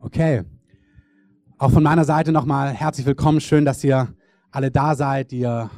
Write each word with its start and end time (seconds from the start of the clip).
Okay. 0.00 0.44
Auch 1.58 1.72
von 1.72 1.82
meiner 1.82 2.04
Seite 2.04 2.30
nochmal 2.30 2.72
herzlich 2.72 3.04
willkommen. 3.04 3.40
Schön, 3.40 3.64
dass 3.64 3.82
ihr 3.82 4.14
alle 4.52 4.70
da 4.70 4.94
seid, 4.94 5.32
die 5.32 5.40
ihr 5.40 5.70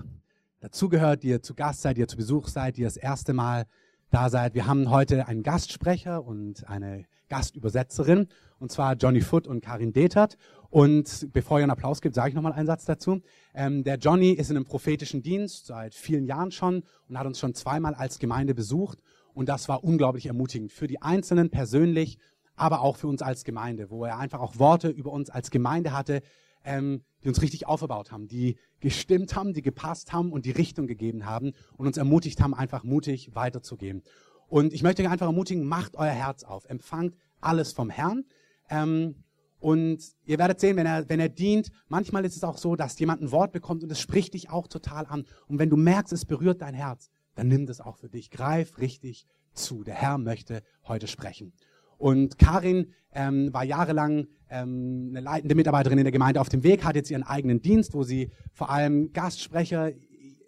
dazugehört, 0.60 1.22
die 1.22 1.28
ihr 1.28 1.42
zu 1.42 1.54
Gast 1.54 1.80
seid, 1.80 1.96
die 1.96 2.02
ihr 2.02 2.08
zu 2.08 2.18
Besuch 2.18 2.48
seid, 2.48 2.76
die 2.76 2.82
ihr 2.82 2.86
das 2.86 2.98
erste 2.98 3.32
Mal 3.32 3.64
da 4.10 4.28
seid. 4.28 4.54
Wir 4.54 4.66
haben 4.66 4.90
heute 4.90 5.26
einen 5.26 5.42
Gastsprecher 5.42 6.22
und 6.22 6.68
eine 6.68 7.06
Gastübersetzerin, 7.30 8.28
und 8.58 8.70
zwar 8.70 8.94
Johnny 8.94 9.22
Foot 9.22 9.46
und 9.46 9.62
Karin 9.62 9.94
Detert. 9.94 10.36
Und 10.68 11.28
bevor 11.32 11.58
ihr 11.58 11.62
einen 11.62 11.70
Applaus 11.70 12.02
gibt, 12.02 12.14
sage 12.14 12.28
ich 12.28 12.34
nochmal 12.34 12.52
einen 12.52 12.66
Satz 12.66 12.84
dazu. 12.84 13.22
Ähm, 13.54 13.84
der 13.84 13.96
Johnny 13.96 14.32
ist 14.32 14.50
in 14.50 14.56
einem 14.56 14.66
prophetischen 14.66 15.22
Dienst 15.22 15.64
seit 15.64 15.94
vielen 15.94 16.26
Jahren 16.26 16.50
schon 16.50 16.82
und 17.08 17.18
hat 17.18 17.26
uns 17.26 17.38
schon 17.38 17.54
zweimal 17.54 17.94
als 17.94 18.18
Gemeinde 18.18 18.54
besucht. 18.54 18.98
Und 19.32 19.48
das 19.48 19.68
war 19.70 19.82
unglaublich 19.82 20.26
ermutigend 20.26 20.72
für 20.72 20.86
die 20.86 21.00
Einzelnen 21.00 21.48
persönlich 21.48 22.18
aber 22.60 22.82
auch 22.82 22.96
für 22.96 23.08
uns 23.08 23.22
als 23.22 23.44
Gemeinde, 23.44 23.90
wo 23.90 24.04
er 24.04 24.18
einfach 24.18 24.38
auch 24.38 24.58
Worte 24.58 24.88
über 24.88 25.10
uns 25.10 25.30
als 25.30 25.50
Gemeinde 25.50 25.92
hatte, 25.92 26.20
ähm, 26.62 27.02
die 27.24 27.28
uns 27.28 27.40
richtig 27.40 27.66
aufgebaut 27.66 28.12
haben, 28.12 28.28
die 28.28 28.58
gestimmt 28.80 29.34
haben, 29.34 29.54
die 29.54 29.62
gepasst 29.62 30.12
haben 30.12 30.30
und 30.30 30.44
die 30.44 30.50
Richtung 30.50 30.86
gegeben 30.86 31.24
haben 31.24 31.52
und 31.78 31.86
uns 31.86 31.96
ermutigt 31.96 32.38
haben, 32.42 32.52
einfach 32.52 32.84
mutig 32.84 33.34
weiterzugehen. 33.34 34.02
Und 34.46 34.74
ich 34.74 34.82
möchte 34.82 35.02
euch 35.02 35.08
einfach 35.08 35.26
ermutigen, 35.26 35.64
macht 35.64 35.96
euer 35.96 36.10
Herz 36.10 36.44
auf, 36.44 36.66
empfangt 36.66 37.16
alles 37.40 37.72
vom 37.72 37.88
Herrn. 37.88 38.24
Ähm, 38.68 39.24
und 39.58 40.02
ihr 40.26 40.38
werdet 40.38 40.60
sehen, 40.60 40.76
wenn 40.76 40.86
er, 40.86 41.08
wenn 41.08 41.20
er 41.20 41.30
dient, 41.30 41.70
manchmal 41.88 42.26
ist 42.26 42.36
es 42.36 42.44
auch 42.44 42.58
so, 42.58 42.76
dass 42.76 42.98
jemand 42.98 43.22
ein 43.22 43.32
Wort 43.32 43.52
bekommt 43.52 43.82
und 43.82 43.90
es 43.90 44.00
spricht 44.00 44.34
dich 44.34 44.50
auch 44.50 44.68
total 44.68 45.06
an. 45.06 45.24
Und 45.48 45.58
wenn 45.58 45.70
du 45.70 45.76
merkst, 45.78 46.12
es 46.12 46.26
berührt 46.26 46.60
dein 46.60 46.74
Herz, 46.74 47.08
dann 47.36 47.48
nimm 47.48 47.64
das 47.64 47.80
auch 47.80 47.96
für 47.96 48.10
dich. 48.10 48.30
Greif 48.30 48.78
richtig 48.78 49.26
zu. 49.54 49.82
Der 49.82 49.94
Herr 49.94 50.18
möchte 50.18 50.62
heute 50.86 51.06
sprechen. 51.06 51.54
Und 52.00 52.38
Karin 52.38 52.92
ähm, 53.12 53.52
war 53.52 53.62
jahrelang 53.62 54.26
ähm, 54.48 55.08
eine 55.10 55.20
leitende 55.20 55.54
Mitarbeiterin 55.54 55.98
in 55.98 56.04
der 56.04 56.12
Gemeinde 56.12 56.40
auf 56.40 56.48
dem 56.48 56.62
Weg, 56.62 56.82
hat 56.82 56.96
jetzt 56.96 57.10
ihren 57.10 57.22
eigenen 57.22 57.60
Dienst, 57.60 57.92
wo 57.92 58.02
sie 58.02 58.30
vor 58.54 58.70
allem 58.70 59.12
Gastsprecher 59.12 59.92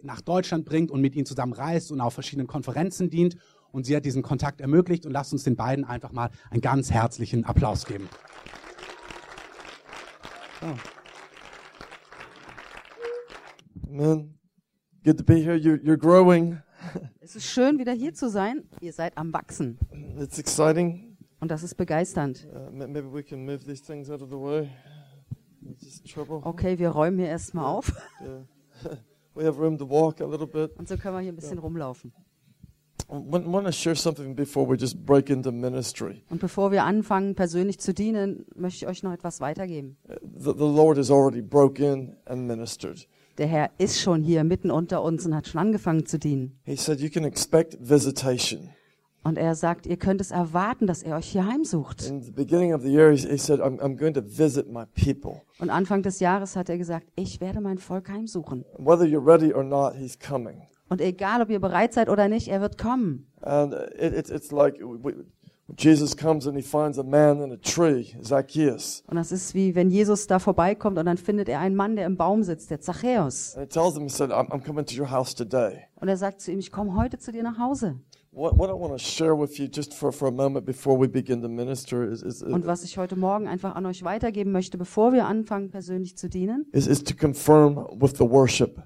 nach 0.03 0.23
Deutschland 0.23 0.65
bringt 0.65 0.91
und 0.91 1.03
mit 1.03 1.15
ihnen 1.15 1.27
zusammen 1.27 1.53
reist 1.53 1.93
und 1.93 2.01
auf 2.01 2.15
verschiedenen 2.15 2.47
Konferenzen 2.47 3.11
dient. 3.11 3.37
Und 3.71 3.85
sie 3.85 3.95
hat 3.95 4.07
diesen 4.07 4.23
Kontakt 4.23 4.63
ermöglicht 4.63 5.05
und 5.05 5.13
lasst 5.13 5.35
uns 5.35 5.45
den 5.45 5.55
beiden 5.57 5.85
einfach 5.85 6.13
mal 6.13 6.31
einen 6.51 6.63
ganz 6.63 6.91
herzlichen 6.91 7.45
Applaus 7.45 7.85
geben. 7.85 8.09
So. 10.61 10.67
Amen. 13.91 14.39
Good 15.05 15.19
to 15.19 15.25
be 15.25 15.35
here. 15.35 15.57
You're, 15.57 15.83
you're 15.83 15.99
growing. 15.99 16.59
Es 17.21 17.37
ist 17.37 17.45
schön, 17.45 17.79
wieder 17.79 17.93
hier 17.93 18.15
zu 18.15 18.31
sein. 18.31 18.65
Ihr 18.81 18.93
seid 18.93 19.19
am 19.19 19.33
Wachsen. 19.35 19.79
It's 20.19 20.39
exciting. 20.39 21.12
Und 21.43 21.51
das 21.51 21.65
ist 21.65 21.75
begeisternd. 21.75 22.47
Uh, 22.55 22.71
ma- 22.71 22.87
maybe 22.87 23.13
we 23.13 23.21
can 23.21 23.45
move 23.45 23.65
these 23.67 23.83
things 23.83 24.09
out 24.09 24.23
of 24.23 24.29
the 24.31 24.37
way. 24.37 24.69
It's 25.69 25.85
just 25.85 26.09
trouble. 26.09 26.41
Okay, 26.45 26.79
wir 26.79 26.91
räumen 26.91 27.19
hier 27.19 27.27
erstmal 27.27 27.65
auf. 27.65 27.93
Yeah. 28.23 28.45
we 29.35 29.45
have 29.45 29.59
room 29.59 29.77
to 29.77 29.85
walk 29.85 30.21
a 30.21 30.25
little 30.25 30.47
bit. 30.47 30.71
Und 30.79 30.87
so 30.87 30.97
können 30.97 31.17
wir 31.17 31.21
hier 31.21 31.33
ein 31.33 31.37
bisschen 31.37 31.59
rumlaufen. 31.59 32.13
Und 33.09 33.29
bevor 36.39 36.71
wir 36.71 36.85
anfangen, 36.85 37.35
persönlich 37.35 37.81
zu 37.81 37.93
dienen, 37.93 38.47
möchte 38.55 38.85
ich 38.85 38.87
euch 38.87 39.03
noch 39.03 39.13
etwas 39.13 39.41
weitergeben. 39.41 39.97
Uh, 40.09 40.15
The, 40.23 40.53
the 40.53 40.61
Lord 40.61 40.97
has 40.97 41.11
already 41.11 41.43
broke 41.43 41.85
in 41.85 42.15
and 42.25 42.47
ministered. 42.47 43.09
Der 43.39 43.49
Herr 43.49 43.71
ist 43.79 44.01
schon 44.01 44.23
hier 44.23 44.45
mitten 44.45 44.71
unter 44.71 45.03
uns 45.03 45.27
und 45.27 45.35
hat 45.35 45.49
schon 45.49 45.61
angefangen 45.61 46.07
zu 46.07 46.21
dienen. 46.21 46.61
He 46.63 46.77
said, 46.77 47.01
You 47.01 47.11
can 47.11 47.25
expect 47.25 47.77
visitation. 47.81 48.71
Und 49.25 49.39
er 49.39 49.55
sagt, 49.55 49.87
ihr 49.87 49.97
könnt 49.97 50.21
es 50.21 50.33
erwarten, 50.33 50.87
dass 50.87 51.03
er 51.03 51.17
euch 51.17 51.29
hier 51.29 51.47
heimsucht. 51.47 52.09
In 52.09 52.23
the 52.23 52.33
beginning 52.33 52.75
of 52.75 52.83
the 52.83 52.93
year, 52.93 53.13
he, 53.13 53.29
he 53.29 53.39
said, 53.39 53.61
I'm, 53.61 53.79
I'm 53.79 53.97
going 53.97 54.15
to 54.15 54.23
visit 54.23 54.71
my 54.71 54.85
people. 54.95 55.43
Und 55.61 55.71
Anfang 55.71 56.03
des 56.03 56.19
Jahres 56.19 56.57
hat 56.57 56.69
er 56.69 56.79
gesagt, 56.79 57.07
ich 57.15 57.41
werde 57.41 57.61
mein 57.61 57.79
Volk 57.79 58.09
heimsuchen. 58.09 58.65
Whether 58.79 59.05
you're 59.05 59.25
ready 59.25 59.53
or 59.55 59.63
not, 59.63 59.95
he's 59.95 60.19
coming. 60.19 60.63
Und 60.89 61.01
egal, 61.01 61.41
ob 61.41 61.51
ihr 61.51 61.61
bereit 61.61 61.95
seid 61.95 62.09
oder 62.09 62.29
nicht, 62.29 62.49
er 62.49 62.61
wird 62.61 62.79
kommen. 62.79 63.27
And 63.41 63.73
it, 63.73 64.13
it's, 64.13 64.29
it's 64.29 64.51
like 64.51 64.75
we, 64.81 65.15
Jesus 65.79 66.17
comes 66.17 66.47
and 66.47 66.57
he 66.57 66.63
finds 66.63 66.99
a 66.99 67.03
man 67.03 67.41
in 67.43 67.53
a 67.53 67.57
tree, 67.57 68.15
Zacchaeus. 68.23 69.03
Und 69.07 69.17
das 69.17 69.33
ist 69.33 69.55
wie, 69.55 69.75
wenn 69.75 69.91
Jesus 69.91 70.27
da 70.27 70.39
vorbeikommt 70.39 70.99
und 70.99 71.07
dann 71.07 71.17
findet 71.17 71.49
er 71.49 71.61
einen 71.61 71.77
Mann, 71.77 71.97
der 71.97 72.07
im 72.07 72.17
Baum 72.17 72.43
sitzt, 72.43 72.71
der 72.71 72.81
Zachäus. 72.81 73.57
And 73.57 73.65
he 73.65 73.69
tells 73.69 73.95
him, 73.95 74.03
he 74.03 74.09
said, 74.09 74.31
I'm, 74.31 74.49
I'm 74.51 74.63
coming 74.63 74.85
to 74.85 74.95
your 75.01 75.11
house 75.11 75.35
today. 75.35 75.85
Und 75.95 76.09
er 76.09 76.17
sagt 76.17 76.41
zu 76.41 76.51
ihm, 76.51 76.59
ich 76.59 76.73
komme 76.73 76.95
heute 76.95 77.19
zu 77.19 77.33
dir 77.33 77.43
nach 77.43 77.59
Hause. 77.59 78.01
What, 78.35 78.57
what 78.57 78.71
I 78.71 78.73
want 78.73 78.95
to 78.95 78.99
share 78.99 79.35
with 79.35 79.59
you 79.59 79.69
just 79.69 79.93
for, 79.93 80.11
for 80.11 80.27
a 80.27 80.33
moment 80.33 80.65
before 80.65 80.97
we 80.97 81.07
begin 81.07 81.43
to 81.43 81.49
minister 81.49 82.03
is, 82.03 82.23
is, 82.23 82.43
Und 82.43 82.67
was 82.67 82.83
ich 82.83 82.97
heute 82.97 83.15
Morgen 83.15 83.47
einfach 83.47 83.75
an 83.75 83.85
euch 83.85 84.05
weitergeben 84.05 84.53
möchte, 84.53 84.79
bevor 84.79 85.13
wir 85.13 85.27
anfangen, 85.27 85.69
persönlich 85.69 86.17
zu 86.17 86.31
dienen, 86.31 86.65
is, 86.73 86.87
is 86.87 87.05
to 87.05 87.15
confirm 87.15 87.77
with 88.01 88.13
the 88.17 88.25
worship. 88.25 88.81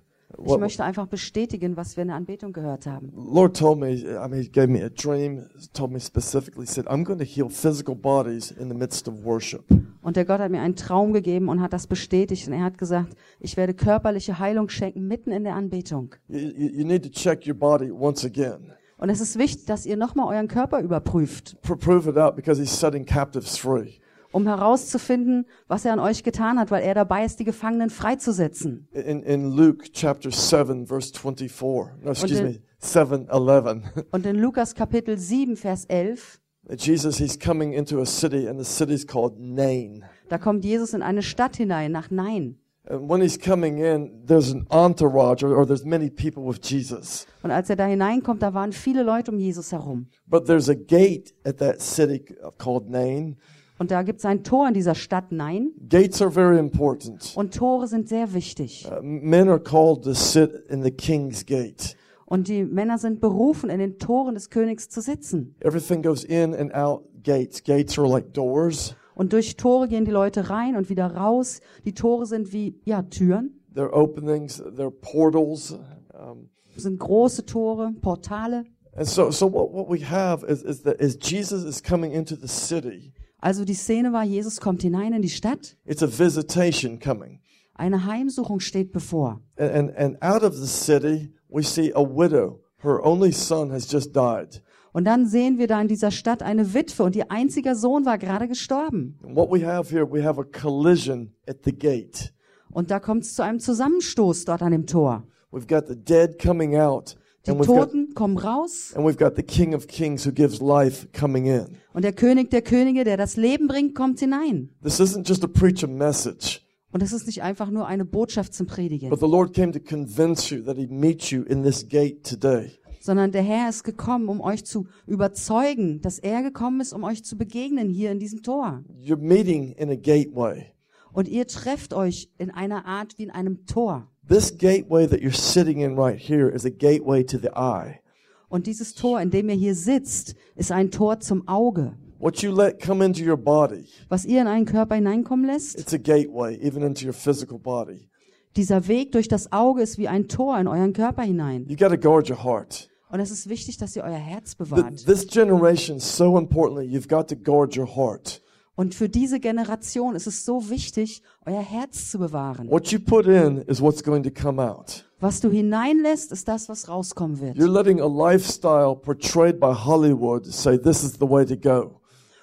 ich 0.44 0.58
möchte 0.58 0.82
einfach 0.82 1.06
bestätigen, 1.06 1.76
was 1.76 1.96
wir 1.96 2.02
in 2.02 2.08
der 2.08 2.16
Anbetung 2.16 2.52
gehört 2.52 2.88
haben. 2.88 3.12
Lord 3.14 3.56
told 3.56 3.78
me, 3.78 3.92
I 3.92 4.28
mean, 4.28 4.42
he 4.42 4.48
gave 4.48 4.66
me 4.66 4.84
a 4.84 4.88
dream, 4.88 5.46
told 5.72 5.92
me 5.92 6.00
specifically, 6.00 6.66
said, 6.66 6.88
I'm 6.88 7.04
going 7.04 7.20
to 7.20 7.24
heal 7.24 7.48
physical 7.48 7.94
bodies 7.94 8.50
in 8.50 8.68
the 8.68 8.74
midst 8.74 9.06
of 9.06 9.24
worship. 9.24 9.64
Und 10.02 10.16
der 10.16 10.24
Gott 10.24 10.40
hat 10.40 10.50
mir 10.50 10.60
einen 10.60 10.74
Traum 10.74 11.12
gegeben 11.12 11.48
und 11.48 11.60
hat 11.60 11.72
das 11.72 11.86
bestätigt. 11.86 12.48
Und 12.48 12.54
er 12.54 12.64
hat 12.64 12.78
gesagt, 12.78 13.14
ich 13.38 13.56
werde 13.56 13.74
körperliche 13.74 14.40
Heilung 14.40 14.68
schenken 14.70 15.06
mitten 15.06 15.30
in 15.30 15.44
der 15.44 15.54
Anbetung. 15.54 16.16
You, 16.26 16.48
you 16.48 16.84
need 16.84 17.04
to 17.04 17.10
check 17.10 17.46
your 17.46 17.54
body 17.54 17.92
once 17.92 18.24
again. 18.24 18.72
Und 18.98 19.10
es 19.10 19.20
ist 19.20 19.38
wichtig, 19.38 19.66
dass 19.66 19.84
ihr 19.86 19.96
nochmal 19.96 20.34
euren 20.34 20.48
Körper 20.48 20.80
überprüft, 20.80 21.56
Pr- 21.62 21.76
prove 21.76 22.08
it 22.08 22.16
out 22.16 22.34
because 22.36 22.60
he's 22.60 22.78
setting 22.78 23.04
captives 23.04 23.56
free. 23.58 23.94
um 24.32 24.46
herauszufinden, 24.46 25.46
was 25.68 25.84
er 25.84 25.92
an 25.92 25.98
euch 26.00 26.22
getan 26.22 26.58
hat, 26.58 26.70
weil 26.70 26.82
er 26.82 26.94
dabei 26.94 27.24
ist, 27.24 27.38
die 27.38 27.44
Gefangenen 27.44 27.90
freizusetzen. 27.90 28.88
In, 28.92 29.22
in 29.22 29.50
Luke 29.52 29.86
chapter 29.92 30.30
7, 30.30 30.86
verse 30.86 31.12
24, 31.14 32.02
no, 32.02 32.10
excuse 32.10 32.38
in- 32.40 32.44
me, 32.46 32.62
7, 32.78 33.28
11, 33.28 33.82
Und 34.12 34.26
in 34.26 34.36
Lukas 34.36 34.74
Kapitel 34.74 35.18
7, 35.18 35.56
Vers 35.56 35.84
11, 35.86 36.40
Jesus, 36.78 37.18
he's 37.18 37.38
coming 37.38 37.72
into 37.72 38.00
a 38.00 38.06
city 38.06 38.48
and 38.48 38.58
the 38.58 38.64
city's 38.64 39.06
called 39.06 39.38
Nain. 39.38 40.04
da 40.28 40.36
kommt 40.38 40.64
Jesus 40.64 40.92
in 40.94 41.02
eine 41.02 41.22
Stadt 41.22 41.56
hinein, 41.56 41.92
nach 41.92 42.10
Nein. 42.10 42.58
When 42.88 43.20
he's 43.20 43.36
coming 43.36 43.78
in, 43.78 44.22
there's 44.24 44.52
an 44.52 44.66
entourage 44.70 45.42
or, 45.42 45.56
or 45.56 45.66
there's 45.66 45.84
many 45.84 46.08
people 46.08 46.46
with 46.46 46.60
Jesus. 46.62 47.26
Und 47.42 47.50
als 47.50 47.68
er 47.68 47.76
da 47.76 47.84
hineinkommt, 47.86 48.42
da 48.42 48.54
waren 48.54 48.72
viele 48.72 49.02
Leute 49.02 49.32
um 49.32 49.38
Jesus 49.38 49.72
herum. 49.72 50.06
But 50.26 50.46
there's 50.46 50.68
a 50.68 50.74
gate 50.74 51.34
at 51.44 51.58
that 51.58 51.80
city 51.80 52.24
called 52.58 52.88
Nain. 52.88 53.36
Und 53.78 53.90
da 53.90 54.02
gibt 54.02 54.20
es 54.20 54.24
ein 54.24 54.42
Tor 54.42 54.68
in 54.68 54.74
dieser 54.74 54.94
Stadt 54.94 55.32
Nein. 55.32 55.72
Gates 55.88 56.22
are 56.22 56.30
very 56.30 56.58
important. 56.58 57.32
Und 57.36 57.54
Tore 57.54 57.88
sind 57.88 58.08
sehr 58.08 58.32
wichtig. 58.32 58.86
Uh, 58.88 59.02
men 59.02 59.48
are 59.48 59.60
called 59.60 60.04
to 60.04 60.14
sit 60.14 60.50
in 60.70 60.82
the 60.82 60.90
king's 60.90 61.44
gate. 61.44 61.96
Und 62.24 62.48
die 62.48 62.64
Männer 62.64 62.98
sind 62.98 63.20
berufen, 63.20 63.68
in 63.68 63.78
den 63.78 63.98
Toren 63.98 64.34
des 64.34 64.50
Königs 64.50 64.88
zu 64.88 65.00
sitzen. 65.00 65.54
Everything 65.60 66.02
goes 66.02 66.24
in 66.24 66.54
and 66.54 66.74
out 66.74 67.04
gates. 67.22 67.62
Gates 67.62 67.98
are 67.98 68.08
like 68.08 68.32
doors. 68.32 68.96
Und 69.16 69.32
durch 69.32 69.56
Tore 69.56 69.88
gehen 69.88 70.04
die 70.04 70.10
Leute 70.12 70.50
rein 70.50 70.76
und 70.76 70.88
wieder 70.90 71.06
raus. 71.16 71.60
Die 71.84 71.94
Tore 71.94 72.26
sind 72.26 72.52
wie, 72.52 72.78
ja, 72.84 73.02
Türen. 73.02 73.58
They're 73.74 73.92
openings. 73.92 74.62
They're 74.62 74.90
portals. 74.92 75.72
Um, 76.12 76.50
sind 76.76 76.98
große 77.00 77.46
Tore, 77.46 77.92
Portale. 78.02 78.64
and 78.94 79.06
so, 79.08 79.30
so 79.30 79.46
what, 79.50 79.72
what 79.72 79.88
we 79.90 80.04
have 80.04 80.44
is, 80.46 80.62
is 80.62 80.82
that 80.82 81.00
as 81.00 81.16
Jesus 81.20 81.64
is 81.64 81.82
coming 81.82 82.12
into 82.12 82.36
the 82.36 82.46
city, 82.48 83.12
Also 83.40 83.64
die 83.64 83.74
Szene 83.74 84.12
war, 84.12 84.22
Jesus 84.24 84.60
kommt 84.60 84.82
hinein 84.82 85.12
in 85.14 85.22
die 85.22 85.28
Stadt. 85.30 85.76
it's 85.86 86.02
a 86.02 86.06
visitation 86.06 86.98
coming. 86.98 87.40
Eine 87.74 88.04
Heimsuchung 88.06 88.60
steht 88.60 88.92
bevor. 88.92 89.40
And, 89.56 89.70
and, 89.70 89.96
and 89.96 90.16
out 90.22 90.42
of 90.42 90.54
the 90.54 90.66
city, 90.66 91.32
we 91.48 91.62
see 91.62 91.92
a 91.94 92.00
widow. 92.02 92.60
Her 92.82 93.02
only 93.04 93.32
son 93.32 93.70
has 93.70 93.86
just 93.90 94.14
died. 94.14 94.62
Und 94.96 95.04
dann 95.04 95.26
sehen 95.26 95.58
wir 95.58 95.66
da 95.66 95.78
in 95.78 95.88
dieser 95.88 96.10
Stadt 96.10 96.42
eine 96.42 96.72
Witwe 96.72 97.02
und 97.02 97.14
ihr 97.14 97.30
einziger 97.30 97.74
Sohn 97.74 98.06
war 98.06 98.16
gerade 98.16 98.48
gestorben. 98.48 99.18
And 99.22 99.36
what 99.36 99.50
we 99.50 99.62
have 99.62 99.90
here, 99.90 100.10
we 100.10 100.24
have 100.24 100.40
a 100.40 100.44
collision 100.44 101.34
at 101.46 101.58
the 101.66 101.72
gate. 101.72 102.32
Und 102.70 102.90
da 102.90 102.98
kommt 102.98 103.24
es 103.24 103.34
zu 103.34 103.42
einem 103.42 103.58
Zusammenstoß 103.58 104.46
dort 104.46 104.62
an 104.62 104.72
dem 104.72 104.86
Tor. 104.86 105.24
We've 105.52 105.68
got 105.68 105.86
the 105.86 105.96
dead 106.02 106.42
coming 106.42 106.78
out, 106.78 107.14
Die 107.46 107.50
and 107.50 107.60
we've 107.60 107.66
got, 107.66 107.90
Toten 107.90 108.14
kommen 108.14 108.38
raus 108.38 108.94
and 108.96 109.06
we've 109.06 109.18
got 109.18 109.36
the 109.36 109.42
King 109.42 109.74
of 109.74 109.86
Kings 109.86 110.26
who 110.26 110.32
gives 110.32 110.62
life 110.62 111.06
coming 111.12 111.44
in. 111.44 111.66
und 111.92 112.02
der 112.02 112.14
König 112.14 112.48
der 112.48 112.62
Könige, 112.62 113.04
der 113.04 113.18
das 113.18 113.36
Leben 113.36 113.68
bringt, 113.68 113.94
kommt 113.94 114.18
hinein. 114.20 114.70
This 114.82 114.98
isn't 114.98 115.28
just 115.28 115.42
to 115.42 115.48
preach 115.48 115.84
a 115.84 115.86
message, 115.86 116.62
Und 116.90 117.02
es 117.02 117.12
ist 117.12 117.26
nicht 117.26 117.42
einfach 117.42 117.70
nur 117.70 117.86
eine 117.86 118.06
Botschaft 118.06 118.54
zum 118.54 118.66
Predigen, 118.66 119.10
but 119.10 119.20
the 119.20 119.26
Lord 119.26 119.52
came 119.52 119.72
to 119.72 119.78
convince 119.78 120.54
you 120.54 120.62
that 120.62 120.78
He 120.78 120.86
meets 120.86 121.30
you 121.30 121.42
in 121.42 121.62
this 121.64 121.86
gate 121.86 122.22
today. 122.22 122.78
Sondern 123.06 123.30
der 123.30 123.42
Herr 123.42 123.68
ist 123.68 123.84
gekommen, 123.84 124.28
um 124.28 124.40
euch 124.40 124.64
zu 124.64 124.88
überzeugen, 125.06 126.00
dass 126.02 126.18
er 126.18 126.42
gekommen 126.42 126.80
ist, 126.80 126.92
um 126.92 127.04
euch 127.04 127.24
zu 127.24 127.38
begegnen 127.38 127.88
hier 127.88 128.10
in 128.10 128.18
diesem 128.18 128.42
Tor. 128.42 128.82
You're 129.00 129.16
meeting 129.16 129.72
in 129.78 129.90
a 129.90 129.94
gateway. 129.94 130.72
Und 131.12 131.28
ihr 131.28 131.46
trefft 131.46 131.94
euch 131.94 132.28
in 132.36 132.50
einer 132.50 132.84
Art 132.84 133.16
wie 133.16 133.22
in 133.22 133.30
einem 133.30 133.64
Tor. 133.64 134.08
This 134.28 134.58
gateway 134.58 135.06
that 135.06 135.20
you're 135.20 135.30
sitting 135.32 135.80
in 135.80 135.96
right 135.96 136.18
here 136.18 136.50
is 136.50 136.66
a 136.66 136.68
gateway 136.68 137.24
to 137.24 137.38
the 137.38 137.50
eye. 137.54 138.00
Und 138.48 138.66
dieses 138.66 138.94
Tor, 138.94 139.20
in 139.20 139.30
dem 139.30 139.48
ihr 139.48 139.54
hier 139.54 139.76
sitzt, 139.76 140.34
ist 140.56 140.72
ein 140.72 140.90
Tor 140.90 141.20
zum 141.20 141.46
Auge. 141.46 141.96
What 142.18 142.42
you 142.42 142.52
let 142.52 142.82
come 142.84 143.04
into 143.04 143.22
your 143.22 143.36
body, 143.36 143.86
was 144.08 144.24
ihr 144.24 144.40
in 144.40 144.48
einen 144.48 144.66
Körper 144.66 144.96
hineinkommen 144.96 145.46
lässt, 145.46 145.78
it's 145.78 145.94
a 145.94 145.98
gateway 145.98 146.58
even 146.60 146.82
into 146.82 147.06
your 147.06 147.12
physical 147.12 147.58
body. 147.58 148.08
dieser 148.56 148.88
Weg 148.88 149.12
durch 149.12 149.28
das 149.28 149.52
Auge 149.52 149.82
ist 149.82 149.98
wie 149.98 150.08
ein 150.08 150.28
Tor 150.28 150.58
in 150.58 150.66
euren 150.66 150.92
Körper 150.92 151.22
hinein. 151.22 151.66
You 151.68 151.76
got 151.76 151.90
to 151.90 151.98
guard 151.98 152.28
your 152.28 152.42
heart. 152.42 152.88
Und 153.10 153.20
es 153.20 153.30
ist 153.30 153.48
wichtig, 153.48 153.78
dass 153.78 153.94
ihr 153.94 154.02
euer 154.02 154.16
Herz 154.18 154.52
Th- 154.52 154.58
bewahrt. 154.58 155.06
This 155.06 155.26
generation, 155.26 156.00
so 156.00 156.36
importantly, 156.38 156.86
you've 156.86 157.08
got 157.08 157.28
to 157.28 157.36
guard 157.36 157.76
your 157.76 157.86
heart. 157.86 158.42
Und 158.74 158.94
für 158.94 159.08
diese 159.08 159.40
Generation 159.40 160.14
ist 160.14 160.26
es 160.26 160.44
so 160.44 160.68
wichtig, 160.68 161.22
euer 161.46 161.62
Herz 161.62 162.10
zu 162.10 162.18
bewahren. 162.18 162.68
What 162.70 162.88
you 162.88 162.98
put 162.98 163.26
in 163.26 163.62
is 163.62 163.80
what's 163.80 164.02
going 164.04 164.22
to 164.22 164.30
come 164.30 164.60
out. 164.62 165.06
Was 165.18 165.40
du 165.40 165.50
hineinlässt, 165.50 166.30
ist 166.30 166.46
das, 166.46 166.68
was 166.68 166.88
rauskommen 166.88 167.40
wird. 167.40 167.56
You're 167.56 167.72
letting 167.72 168.00
a 168.00 168.06
lifestyle 168.06 168.94
portrayed 168.94 169.58
by 169.58 169.72
Hollywood 169.72 170.44
say 170.44 170.76
this 170.76 171.02
is 171.02 171.14
the 171.14 171.28
way 171.28 171.46
to 171.46 171.56
go. 171.56 172.00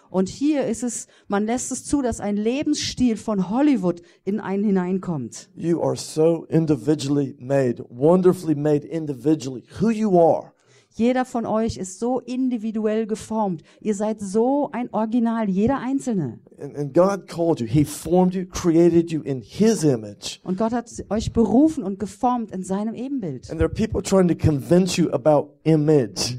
Und 0.09 0.29
hier 0.29 0.65
ist 0.65 0.83
es, 0.83 1.07
man 1.27 1.45
lässt 1.45 1.71
es 1.71 1.85
zu, 1.85 2.01
dass 2.01 2.19
ein 2.19 2.37
Lebensstil 2.37 3.17
von 3.17 3.49
Hollywood 3.49 4.01
in 4.23 4.39
einen 4.39 4.63
hineinkommt. 4.63 5.49
You 5.55 5.81
are 5.83 5.95
so 5.95 6.45
individually 6.49 7.35
made, 7.39 7.83
wonderfully 7.89 8.55
made 8.55 8.87
individually. 8.87 9.63
Who 9.81 9.89
you 9.89 10.19
are. 10.19 10.52
Jeder 10.95 11.25
von 11.25 11.47
euch 11.47 11.77
ist 11.77 11.99
so 11.99 12.19
individuell 12.19 13.07
geformt. 13.07 13.63
Ihr 13.81 13.95
seid 13.95 14.19
so 14.19 14.69
ein 14.71 14.89
Original, 14.91 15.49
jeder 15.49 15.79
Einzelne. 15.79 16.39
And, 16.59 16.77
and 16.77 16.93
God 16.93 17.27
called 17.27 17.59
you. 17.59 17.65
He 17.65 17.83
formed 17.83 18.35
you, 18.35 18.45
created 18.45 19.11
you 19.11 19.21
in 19.23 19.41
His 19.41 19.83
image. 19.83 20.39
Und 20.43 20.59
Gott 20.59 20.71
hat 20.71 20.91
euch 21.09 21.33
berufen 21.33 21.83
und 21.83 21.97
geformt 21.97 22.51
in 22.51 22.63
seinem 22.63 22.93
Ebenbild. 22.93 23.49
And 23.49 23.59
there 23.59 23.69
are 23.69 23.73
people 23.73 24.03
trying 24.03 24.27
to 24.27 24.35
convince 24.35 25.01
you 25.01 25.09
about 25.11 25.55
image. 25.63 26.37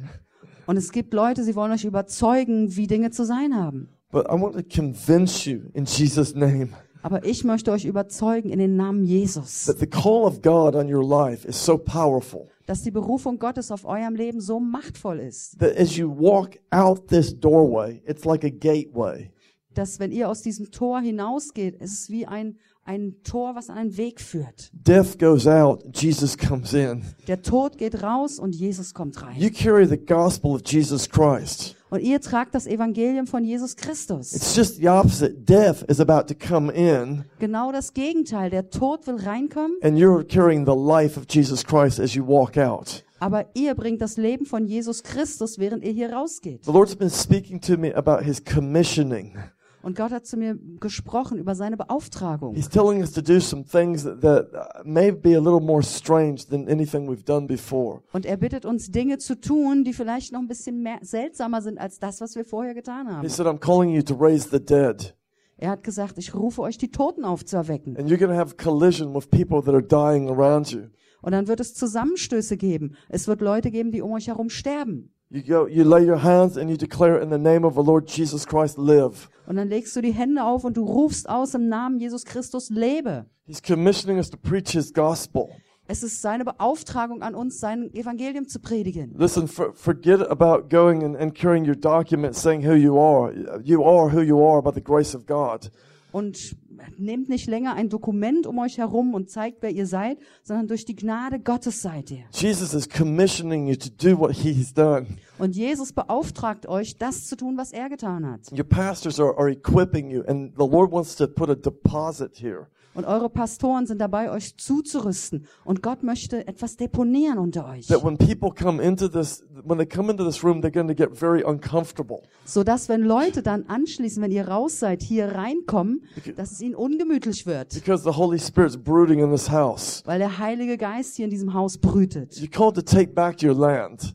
Und 0.67 0.77
es 0.77 0.93
gibt 0.93 1.13
Leute, 1.13 1.43
sie 1.43 1.57
wollen 1.57 1.73
euch 1.73 1.85
überzeugen, 1.85 2.77
wie 2.77 2.87
Dinge 2.87 3.11
zu 3.11 3.25
sein 3.25 3.57
haben. 3.57 3.89
But 4.13 4.27
I 4.27 4.41
want 4.41 4.55
to 4.55 4.63
convince 4.63 5.51
you 5.51 5.63
in 5.75 5.85
Jesus' 5.85 6.35
name 6.35 6.69
Aber 7.05 7.27
ich 7.27 7.45
möchte 7.45 7.71
euch 7.71 7.85
überzeugen 7.85 8.49
in 8.49 8.59
den 8.59 8.77
Namen 8.77 9.05
Jesus, 9.05 9.67
that 9.67 9.79
the 9.79 9.87
call 9.87 10.25
of 10.25 10.41
God 10.41 10.75
on 10.75 10.91
your 10.91 11.07
life 11.07 11.47
is 11.47 11.63
so 11.63 11.77
powerful 11.77 12.49
dass 12.67 12.83
die 12.83 12.91
Berufung 12.91 13.39
Gottes 13.39 13.71
auf 13.71 13.85
eurem 13.85 14.15
Leben 14.15 14.41
so 14.41 14.59
machtvoll 14.59 15.19
ist, 15.19 15.59
that 15.59 15.77
as 15.77 15.99
you 15.99 16.09
walk 16.09 16.59
out 16.71 17.09
this 17.09 17.39
doorway, 17.39 18.03
it's 18.07 18.25
like 18.25 18.43
a 18.43 18.49
gateway. 18.49 19.31
dass 19.75 20.01
wenn 20.01 20.13
ihr 20.13 20.31
aus 20.31 20.41
diesem 20.41 20.71
Tor 20.71 21.03
hinausgeht, 21.03 21.77
es 21.79 21.93
ist 21.93 22.11
wie 22.11 22.25
ein, 22.25 22.57
ein 22.85 23.17
Tor, 23.25 23.55
was 23.55 23.71
an 23.71 23.79
einen 23.79 23.97
Weg 23.97 24.21
führt. 24.21 24.71
Death 24.73 25.19
goes 25.19 25.47
out, 25.47 25.83
Jesus 25.95 26.37
comes 26.37 26.73
in. 26.73 27.03
Der 27.27 27.43
Tod 27.43 27.79
geht 27.79 28.03
raus 28.03 28.39
und 28.39 28.55
Jesus 28.55 28.95
kommt 28.95 29.21
rein. 29.23 29.37
You 29.39 29.51
carry 29.51 29.87
the 29.87 29.97
gospel 29.99 30.53
of 30.53 30.63
Jesus 30.65 31.09
Christ. 31.09 31.77
Und 31.91 32.01
ihr 32.01 32.21
tragt 32.21 32.55
das 32.55 32.67
Evangelium 32.67 33.27
von 33.27 33.45
Jesus 33.45 33.77
Christus. 33.77 34.33
It's 34.35 34.57
just 34.57 34.77
the 34.77 34.89
opposite. 34.89 35.35
Death 35.45 35.83
is 35.89 36.01
about 36.01 36.27
to 36.27 36.35
come 36.35 36.73
in, 36.73 37.25
Genau 37.39 37.71
das 37.73 37.95
Gegenteil. 37.95 38.51
Der 38.51 38.69
Tod 38.71 39.07
will 39.07 39.17
reinkommen, 39.17 39.77
and 39.83 39.97
you're 39.97 40.25
carrying 40.25 40.67
the 40.67 40.75
life 40.75 41.19
of 41.19 41.27
Jesus 41.29 41.65
Christ 41.65 42.01
as 42.01 42.15
you 42.15 42.27
walk 42.27 42.57
out. 42.57 43.05
aber 43.21 43.47
ihr 43.55 43.75
bringt 43.75 44.03
das 44.03 44.17
Leben 44.17 44.45
von 44.45 44.67
Jesus 44.67 45.03
Christus, 45.03 45.59
während 45.59 45.85
ihr 45.85 45.93
hier 45.93 46.13
rausgeht. 46.13 46.65
The 46.65 46.73
Lord's 46.73 46.97
been 46.97 47.11
speaking 47.11 47.61
to 47.63 47.79
me 47.79 47.95
about 47.95 48.23
His 48.25 48.43
commissioning. 48.45 49.39
Und 49.85 49.97
Gott 49.97 50.13
hat 50.13 50.27
zu 50.27 50.37
mir 50.39 50.59
gesprochen 50.81 51.39
über 51.39 51.55
seine 51.55 51.77
Beauftragung. 51.77 52.55
He's 52.55 52.69
telling 52.69 53.01
us 53.03 53.13
to 53.13 53.21
do 53.21 53.39
some 53.39 53.65
things 53.65 54.03
that, 54.05 54.21
that 54.23 54.85
may 54.85 55.13
be 55.13 55.37
a 55.37 55.41
little 55.41 55.61
more 55.61 55.83
strange 55.83 56.47
than 56.49 56.67
anything 56.69 57.07
we've 57.09 57.25
done 57.25 57.47
before. 57.47 58.03
Und 58.13 58.25
er 58.25 58.39
bittet 58.39 58.65
uns 58.65 58.91
Dinge 58.91 59.19
zu 59.19 59.39
tun, 59.39 59.85
die 59.85 59.93
vielleicht 59.93 60.33
noch 60.33 60.41
ein 60.41 60.49
bisschen 60.49 60.83
mehr 60.83 60.99
seltsamer 61.03 61.61
sind 61.61 61.79
als 61.79 61.99
das, 61.99 62.21
was 62.21 62.35
wir 62.35 62.45
vorher 62.45 62.75
getan 62.75 63.07
He 63.09 63.13
haben. 63.13 63.29
said, 63.29 63.47
I'm 63.47 63.59
calling 63.59 63.91
you 63.91 64.03
to 64.03 64.15
raise 64.15 64.49
the 64.51 64.59
dead. 64.59 65.15
Er 65.57 65.71
hat 65.71 65.85
gesagt, 65.85 66.19
ich 66.19 66.35
rufe 66.35 66.63
euch 66.63 66.79
die 66.79 66.91
Toten 66.91 67.25
aufzuerwecken. 67.25 67.97
And 67.97 68.11
you're 68.11 68.19
going 68.19 68.33
to 68.33 68.37
have 68.37 68.57
collision 68.57 69.15
with 69.15 69.31
people 69.31 69.63
that 69.63 69.75
are 69.75 69.83
dying 69.83 70.29
around 70.29 70.73
you. 70.73 70.89
Und 71.23 71.33
dann 71.33 71.47
wird 71.47 71.61
es 71.61 71.75
Zusammenstöße 71.75 72.57
geben. 72.57 72.97
Es 73.09 73.29
wird 73.29 73.41
Leute 73.41 73.71
geben, 73.71 73.93
die 73.93 74.03
um 74.03 74.13
euch 74.13 74.29
herum 74.29 74.51
sterben. 74.51 75.14
You 75.35 75.43
go, 75.43 75.67
you 75.67 75.83
lay 75.83 76.05
your 76.05 76.23
hands 76.23 76.57
and 76.57 76.71
you 76.71 76.77
declare 76.77 77.19
in 77.19 77.29
the 77.29 77.39
name 77.39 77.65
of 77.65 77.75
the 77.75 77.83
Lord 77.83 78.07
Jesus 78.07 78.47
Christ, 78.47 78.79
live. 78.79 79.29
Und 79.49 79.57
dann 79.57 79.69
legst 79.69 79.97
du 79.97 80.01
die 80.01 80.13
Hände 80.13 80.45
auf 80.45 80.63
und 80.63 80.77
du 80.77 80.85
rufst 80.85 81.29
aus 81.29 81.55
im 81.55 81.69
Namen 81.69 81.99
Jesus 81.99 82.25
Christus, 82.25 82.71
lebe. 82.71 83.27
He's 83.45 83.61
commissioning 83.61 84.19
us 84.19 84.31
to 84.31 84.37
preach 84.37 84.71
His 84.71 84.93
gospel. 84.93 85.49
Es 85.89 86.05
ist 86.05 86.23
seine 86.23 86.45
Beauftragung 86.45 87.23
an 87.23 87.35
uns, 87.35 87.59
sein 87.59 87.93
Evangelium 87.93 88.47
zu 88.47 88.61
predigen. 88.61 89.13
Listen, 89.19 89.49
for, 89.49 89.73
forget 89.75 90.21
about 90.21 90.69
going 90.69 91.03
and, 91.03 91.17
and 91.17 91.35
carrying 91.35 91.67
your 91.67 91.75
documents 91.75 92.41
saying 92.41 92.65
who 92.65 92.75
you 92.75 92.97
are. 92.97 93.33
You 93.65 93.83
are 93.83 94.15
who 94.15 94.21
you 94.21 94.41
are 94.41 94.63
by 94.63 94.71
the 94.73 94.81
grace 94.81 95.17
of 95.17 95.27
God. 95.27 95.73
Und 96.13 96.57
nehmt 96.97 97.29
nicht 97.29 97.47
länger 97.47 97.75
ein 97.75 97.89
Dokument 97.89 98.47
um 98.47 98.59
euch 98.59 98.79
herum 98.79 99.15
und 99.15 99.31
zeigt, 99.31 99.59
wer 99.63 99.71
ihr 99.71 99.87
seid, 99.87 100.19
sondern 100.43 100.69
durch 100.69 100.85
die 100.85 100.97
Gnade 100.97 101.41
Gottes 101.41 101.83
seid 101.83 102.11
ihr. 102.11 102.25
Jesus 102.33 102.75
is 102.75 102.89
commissioning 102.89 103.67
you 103.67 103.77
to 103.77 103.89
do 103.91 104.19
what 104.19 104.33
He's 104.33 104.73
done. 104.73 105.07
Und 105.39 105.57
Jesus 105.57 105.93
beauftragt 105.93 106.67
euch, 106.67 106.97
das 106.97 107.27
zu 107.27 107.37
tun, 107.37 107.57
was 107.57 107.73
er 107.73 107.89
getan 107.89 108.31
hat. 108.31 108.53
Your 108.53 108.65
pastors 108.65 109.19
are, 109.19 109.37
are 109.37 109.51
equipping 109.51 110.11
you, 110.11 110.23
and 110.27 110.53
the 110.57 110.67
Lord 110.67 110.93
wants 110.93 111.17
to 111.17 111.27
put 111.27 111.51
a 111.51 111.55
deposit 111.55 112.37
here. 112.37 112.69
Und 112.95 113.05
eure 113.05 113.29
Pastoren 113.29 113.87
sind 113.87 114.01
dabei, 114.01 114.31
euch 114.31 114.57
zuzurüsten. 114.57 115.47
Und 115.65 115.83
Gott 115.83 116.03
möchte 116.03 116.47
etwas 116.47 116.77
deponieren 116.77 117.39
unter 117.39 117.69
euch. 117.69 117.89
That 117.89 118.05
when 118.05 118.17
people 118.17 118.51
come 118.51 118.83
into 118.83 119.09
this, 119.09 119.45
when 119.65 119.79
they 119.79 119.87
come 119.87 120.11
into 120.11 120.25
this 120.25 120.45
room, 120.45 120.61
they're 120.61 120.71
going 120.71 120.89
to 120.89 120.95
get 120.95 121.17
very 121.17 121.43
uncomfortable. 121.43 122.23
Sodass, 122.45 122.89
wenn 122.89 123.03
Leute 123.03 123.43
dann 123.43 123.65
anschließend, 123.67 124.25
wenn 124.25 124.31
ihr 124.31 124.47
raus 124.49 124.79
seid, 124.79 125.03
hier 125.03 125.35
reinkommen, 125.35 126.05
dass 126.37 126.53
es 126.53 126.61
ihnen 126.61 126.75
ungemütlich 126.75 127.47
wird. 127.47 127.75
Because 127.75 128.05
the 128.05 128.17
Holy 128.17 128.39
Spirit's 128.39 128.77
brooding 128.77 129.19
in 129.19 129.31
this 129.31 129.51
house. 129.51 130.03
Weil 130.05 130.21
der 130.21 130.39
Heilige 130.39 130.79
Geist 130.79 131.17
hier 131.17 131.25
in 131.25 131.31
diesem 131.31 131.53
Haus 131.53 131.79
brütet. 131.79 132.35
You're 132.35 132.51
called 132.51 132.77
to 132.77 132.83
take 132.83 133.13
back 133.13 133.43
your 133.43 133.55
land. 133.55 134.15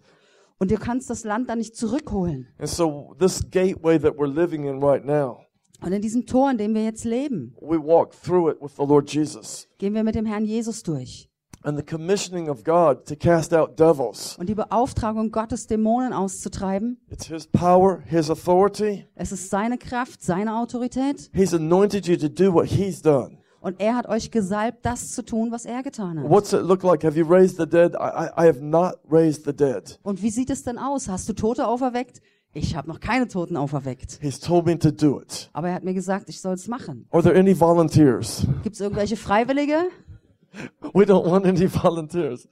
Und 0.58 0.72
du 0.72 0.76
kannst 0.76 1.10
das 1.10 1.24
Land 1.24 1.50
dann 1.50 1.60
nicht 1.60 1.76
zurückholen. 1.76 2.48
And 2.58 2.70
so 2.70 3.16
this 3.18 3.42
gateway 3.50 3.98
that 3.98 4.16
we're 4.16 4.28
living 4.28 4.66
in 4.66 4.84
right 4.84 5.06
now, 5.06 5.46
Und 5.82 5.92
in 5.94 6.02
diesem 6.02 6.26
Tor, 6.26 6.52
in 6.52 6.58
dem 6.58 6.74
wir 6.74 6.84
jetzt 6.84 7.06
leben, 7.06 7.56
gehen 9.78 9.94
wir 9.94 10.04
mit 10.04 10.16
dem 10.16 10.26
Herrn 10.26 10.46
Jesus 10.46 10.84
durch. 10.84 11.30
And 11.62 11.78
the 11.78 11.84
commissioning 11.84 12.50
of 12.50 12.64
God 12.64 13.06
to 13.06 13.18
cast 13.18 13.54
out 13.54 13.78
devils. 13.78 14.38
Und 14.40 14.48
die 14.48 14.56
Beauftragung 14.56 15.30
Gottes, 15.30 15.68
Dämonen 15.68 16.14
auszutreiben, 16.14 17.02
It's 17.12 17.28
His 17.28 17.48
power, 17.48 18.02
His 18.06 18.30
authority. 18.30 19.06
es 19.16 19.34
ist 19.34 19.50
seine 19.50 19.78
Kraft, 19.78 20.22
seine 20.22 20.56
Autorität. 20.56 21.30
He's 21.34 21.54
anointed 21.54 22.08
you 22.08 22.16
to 22.16 22.30
do 22.30 22.54
what 22.54 22.68
He's 22.68 23.02
done. 23.02 23.40
Und 23.62 23.82
er 23.82 23.98
hat 23.98 24.08
euch 24.08 24.32
gesalbt, 24.32 24.86
das 24.86 25.12
zu 25.12 25.22
tun, 25.22 25.52
was 25.52 25.66
er 25.66 25.84
getan 25.84 26.20
hat. 26.20 26.30
What's 26.30 26.54
it 26.54 26.62
look 26.62 26.82
like? 26.84 27.04
Have 27.04 27.20
you 27.20 27.26
raised 27.26 27.58
the 27.58 27.68
dead? 27.68 27.94
I, 27.94 27.98
I, 27.98 28.44
I 28.46 28.48
have 28.48 28.62
not 28.62 28.94
raised 29.10 29.44
the 29.44 29.54
dead. 29.54 30.00
Und 30.02 30.22
wie 30.22 30.30
sieht 30.30 30.50
es 30.50 30.64
denn 30.64 30.78
aus? 30.78 31.10
Hast 31.10 31.28
du 31.28 31.34
Tote 31.34 31.68
auferweckt? 31.68 32.22
Ich 32.54 32.76
habe 32.76 32.88
noch 32.88 33.00
keine 33.00 33.28
Toten 33.28 33.56
auferweckt. 33.58 34.18
He's 34.22 34.40
told 34.40 34.66
me 34.66 34.78
to 34.80 34.90
do 34.92 35.22
it. 35.22 35.50
Aber 35.54 35.70
er 35.70 35.76
hat 35.76 35.84
mir 35.84 35.94
gesagt, 35.94 36.30
ich 36.30 36.42
soll 36.42 36.56
es 36.56 36.68
machen. 36.68 37.08
Are 37.12 37.22
there 37.22 37.38
any 37.38 37.58
volunteers? 37.58 38.46
Gibt 38.64 38.76
es 38.76 38.82
irgendwelche 38.82 39.18
Freiwillige? 39.18 39.86
We 40.94 41.04
don't 41.04 41.30
want 41.30 41.46
any 41.46 41.68
volunteers. 41.72 42.48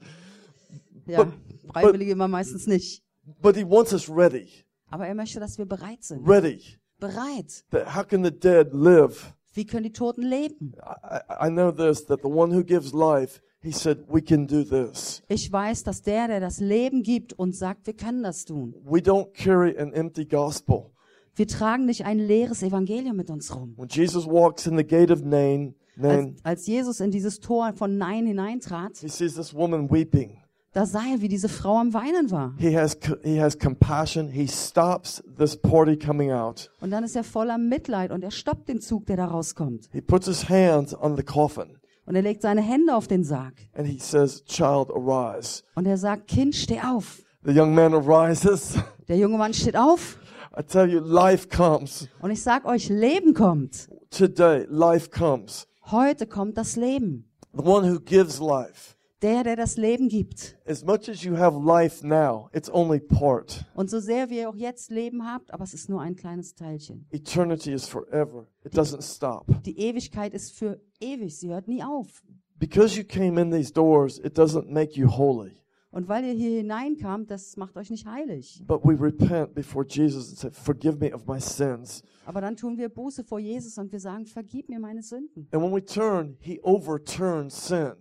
Ja, 1.08 1.24
But- 1.24 1.34
Freiwillige 1.74 2.12
immer 2.12 2.27
meistens 2.27 2.68
nicht. 2.68 3.04
But 3.42 3.56
He 3.56 3.63
wants 3.68 3.92
us 3.94 4.08
ready. 4.10 4.48
Aber 4.89 5.08
er 5.08 5.16
möchte, 5.16 5.39
dass 5.39 5.58
wir 5.58 5.66
bereit 5.66 6.04
sind. 6.04 6.27
Ready. 6.27 6.62
Bereit. 7.00 7.66
That 7.72 7.96
how 7.96 8.08
can 8.08 8.24
the 8.24 8.32
dead 8.32 8.70
live? 8.74 9.34
Wie 9.54 9.66
können 9.66 9.84
die 9.84 9.92
Toten 9.94 10.22
leben? 10.22 10.74
I- 10.77 11.48
I 11.48 11.50
know 11.50 11.72
this, 11.72 12.06
that 12.06 12.22
the 12.22 12.27
one 12.30 12.56
who 12.56 12.63
gives 12.63 12.94
life, 12.94 13.42
He 13.63 13.71
said, 13.71 14.05
we 14.07 14.21
can 14.21 14.45
do 14.47 14.63
this. 14.63 15.23
Ich 15.27 15.51
weiß, 15.51 15.83
dass 15.83 16.01
der, 16.03 16.27
der 16.27 16.39
das 16.39 16.59
Leben 16.59 17.01
gibt 17.03 17.33
und 17.33 17.55
sagt, 17.55 17.87
wir 17.87 17.93
können 17.95 18.21
das 18.23 18.45
tun. 18.45 18.75
We 18.85 18.99
don't 18.99 19.33
carry 19.33 19.77
an 19.77 19.93
empty 19.93 20.25
gospel. 20.25 20.91
Wir 21.35 21.47
tragen 21.47 21.85
nicht 21.85 22.05
ein 22.05 22.19
leeres 22.19 22.61
Evangelium 22.63 23.15
mit 23.15 23.29
uns 23.29 23.55
rum. 23.55 23.73
When 23.77 23.87
Jesus 23.89 24.25
walks 24.27 24.67
in 24.67 24.77
the 24.77 24.83
gate 24.85 25.11
of 25.11 25.23
Nain, 25.23 25.75
Als, 25.95 25.97
Nain, 25.97 26.35
als 26.43 26.67
Jesus 26.67 26.99
in 26.99 27.09
dieses 27.11 27.39
Tor 27.39 27.73
von 27.73 27.97
Nein 27.97 28.25
hineintrat, 28.27 28.97
he 28.99 29.07
sees 29.07 29.33
this 29.35 29.53
woman 29.55 29.89
weeping. 29.91 30.37
da 30.73 30.85
sah 30.85 31.01
er, 31.11 31.21
wie 31.21 31.27
diese 31.27 31.49
Frau 31.49 31.77
am 31.79 31.93
Weinen 31.95 32.29
war. 32.29 32.53
He 32.59 32.77
has, 32.77 32.99
co- 32.99 33.17
he 33.23 33.41
has 33.41 33.57
compassion. 33.57 34.29
He 34.29 34.47
stops 34.47 35.23
this 35.37 35.57
party 35.57 35.97
coming 35.97 36.31
out. 36.31 36.71
Und 36.79 36.91
dann 36.91 37.03
ist 37.03 37.15
er 37.15 37.23
voller 37.23 37.57
Mitleid 37.57 38.11
und 38.11 38.23
er 38.23 38.31
stoppt 38.31 38.69
den 38.69 38.81
Zug, 38.81 39.07
der 39.07 39.17
da 39.17 39.25
rauskommt. 39.25 39.89
He 39.91 40.01
puts 40.01 40.27
his 40.27 40.47
hands 40.47 40.95
on 40.95 41.15
the 41.17 41.23
coffin 41.23 41.77
Und 42.07 42.15
er 42.15 42.21
legt 42.23 42.41
seine 42.41 42.61
Hände 42.61 42.95
auf 42.95 43.07
den 43.07 43.23
Sarg. 43.23 43.53
and 43.73 43.85
he 43.87 43.99
says, 43.99 44.43
Child, 44.45 44.89
arise. 44.91 45.61
Und 45.75 45.85
er 45.85 45.97
sagt, 45.97 46.27
Kind, 46.27 46.55
steh 46.55 46.79
auf. 46.81 47.21
The 47.43 47.51
young 47.57 47.75
man 47.75 47.93
arises. 47.93 48.73
Der 49.07 49.17
junge 49.17 49.37
Mann 49.37 49.53
steht 49.53 49.77
auf. 49.77 50.17
I 50.57 50.63
tell 50.63 50.89
you, 50.89 50.99
life 50.99 51.47
comes. 51.55 52.07
Und 52.21 52.31
ich 52.31 52.41
sag 52.41 52.65
euch, 52.65 52.89
Leben 52.89 53.33
kommt. 53.35 53.87
Today, 54.09 54.65
life 54.69 55.09
comes. 55.11 55.67
Heute 55.91 56.25
kommt 56.25 56.57
das 56.57 56.75
Leben. 56.75 57.29
The 57.53 57.63
one 57.63 57.87
who 57.93 57.99
gives 57.99 58.39
life. 58.39 58.95
Der, 59.24 59.43
der 59.43 59.55
das 59.55 59.77
Leben 59.77 60.09
gibt. 60.09 60.59
As 60.65 60.86
much 60.86 61.09
as 61.09 61.24
you 61.24 61.38
have 61.38 61.57
life 61.57 62.05
now, 62.05 62.50
it's 62.53 62.69
only 62.69 63.00
part. 63.00 63.65
Und 63.74 63.89
so 63.89 64.00
sehr 64.00 64.29
wie 64.29 64.38
ihr 64.38 64.50
auch 64.50 64.55
jetzt 64.55 64.91
Leben 64.91 65.25
habt, 65.25 65.51
aber 65.51 65.63
es 65.63 65.74
ist 65.74 65.89
nur 65.89 66.01
ein 66.01 66.15
kleines 66.15 66.53
Teilchen. 66.53 67.07
Eternity 67.09 67.74
is 67.74 67.88
forever. 67.88 68.45
It 68.63 68.74
doesn't 68.74 69.01
stop. 69.01 69.47
Die 69.63 69.79
Ewigkeit 69.79 70.36
ist 70.36 70.53
für 70.53 70.79
ewig, 71.00 71.36
sie 71.36 71.50
hört 71.50 71.67
nie 71.67 71.83
auf. 71.83 72.24
Because 72.59 72.95
you 72.95 73.03
came 73.03 73.41
in 73.41 73.50
these 73.50 73.74
doors, 73.74 74.19
it 74.19 74.38
doesn't 74.38 74.71
make 74.71 75.00
you 75.00 75.07
holy. 75.09 75.57
Und 75.89 76.07
weil 76.07 76.25
ihr 76.25 76.33
hier 76.33 76.57
hineinkamt, 76.57 77.31
das 77.31 77.57
macht 77.57 77.75
euch 77.75 77.89
nicht 77.89 78.05
heilig. 78.05 78.63
But 78.67 78.83
we 78.83 79.00
repent 79.01 79.55
before 79.55 79.83
Jesus 79.83 80.29
and 80.29 80.38
say, 80.38 80.51
Forgive 80.51 81.00
me 81.00 81.12
of 81.12 81.25
my 81.25 81.39
sins. 81.39 82.03
Aber 82.25 82.39
dann 82.41 82.55
tun 82.55 82.77
wir 82.77 82.89
Buße 82.89 83.24
vor 83.24 83.39
Jesus 83.39 83.79
und 83.79 83.91
wir 83.91 84.00
sagen, 84.00 84.27
vergib 84.27 84.69
mir 84.69 84.79
meine 84.79 85.01
Sünden. 85.01 85.47
And 85.51 85.63
when 85.63 85.74
we 85.74 85.83
turn, 85.83 86.38
He 86.39 86.59
overturns 86.62 87.67
sin. 87.67 87.93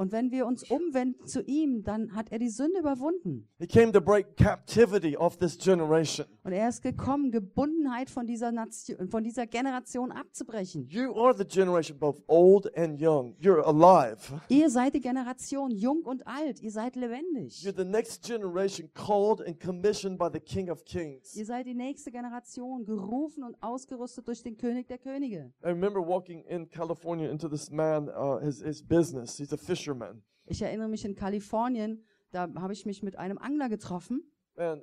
Und 0.00 0.12
wenn 0.12 0.30
wir 0.30 0.46
uns 0.46 0.62
umwenden 0.70 1.26
zu 1.26 1.42
ihm, 1.42 1.82
dann 1.82 2.14
hat 2.14 2.32
er 2.32 2.38
die 2.38 2.48
Sünde 2.48 2.78
überwunden. 2.78 3.46
He 3.58 3.66
came 3.66 3.92
to 3.92 4.00
break 4.00 4.34
captivity 4.38 5.14
off 5.14 5.36
this 5.36 5.58
generation. 5.58 6.26
Und 6.42 6.52
er 6.52 6.70
ist 6.70 6.80
gekommen, 6.80 7.30
Gebundenheit 7.30 8.08
von 8.08 8.26
dieser 8.26 8.50
Nation, 8.50 9.10
von 9.10 9.22
dieser 9.22 9.46
Generation 9.46 10.10
abzubrechen. 10.10 10.86
You 10.88 11.14
are 11.16 11.36
the 11.36 11.44
generation, 11.44 11.98
both 11.98 12.22
old 12.28 12.74
and 12.78 12.98
young. 12.98 13.36
You're 13.42 13.62
alive. 13.62 14.40
Ihr 14.48 14.70
seid 14.70 14.94
die 14.94 15.02
Generation, 15.02 15.70
jung 15.70 16.00
und 16.04 16.26
alt. 16.26 16.62
Ihr 16.62 16.70
seid 16.70 16.96
lebendig. 16.96 17.62
You're 17.62 17.76
the 17.76 17.84
next 17.84 18.26
generation 18.26 18.88
called 18.94 19.46
and 19.46 19.60
commissioned 19.60 20.18
by 20.18 20.28
the 20.32 20.40
King 20.40 20.70
of 20.70 20.86
Kings. 20.86 21.36
Ihr 21.36 21.44
seid 21.44 21.66
die 21.66 21.74
nächste 21.74 22.10
Generation, 22.10 22.86
gerufen 22.86 23.44
und 23.44 23.62
ausgerüstet 23.62 24.26
durch 24.26 24.42
den 24.42 24.56
König 24.56 24.88
der 24.88 24.96
Könige. 24.96 25.52
I 25.62 25.68
remember 25.68 26.00
walking 26.00 26.42
in 26.46 26.66
California 26.70 27.30
into 27.30 27.50
this 27.50 27.70
man, 27.70 28.08
uh, 28.08 28.38
his, 28.42 28.62
his 28.62 28.82
business. 28.82 29.36
He's 29.36 29.52
a 29.52 29.58
fisherman. 29.90 30.22
Ich 30.46 30.62
erinnere 30.62 30.88
mich 30.88 31.04
in 31.04 31.14
Kalifornien, 31.14 32.04
da 32.32 32.48
habe 32.56 32.72
ich 32.72 32.86
mich 32.86 33.02
mit 33.02 33.16
einem 33.18 33.38
Angler 33.38 33.68
getroffen 33.68 34.22
And 34.56 34.82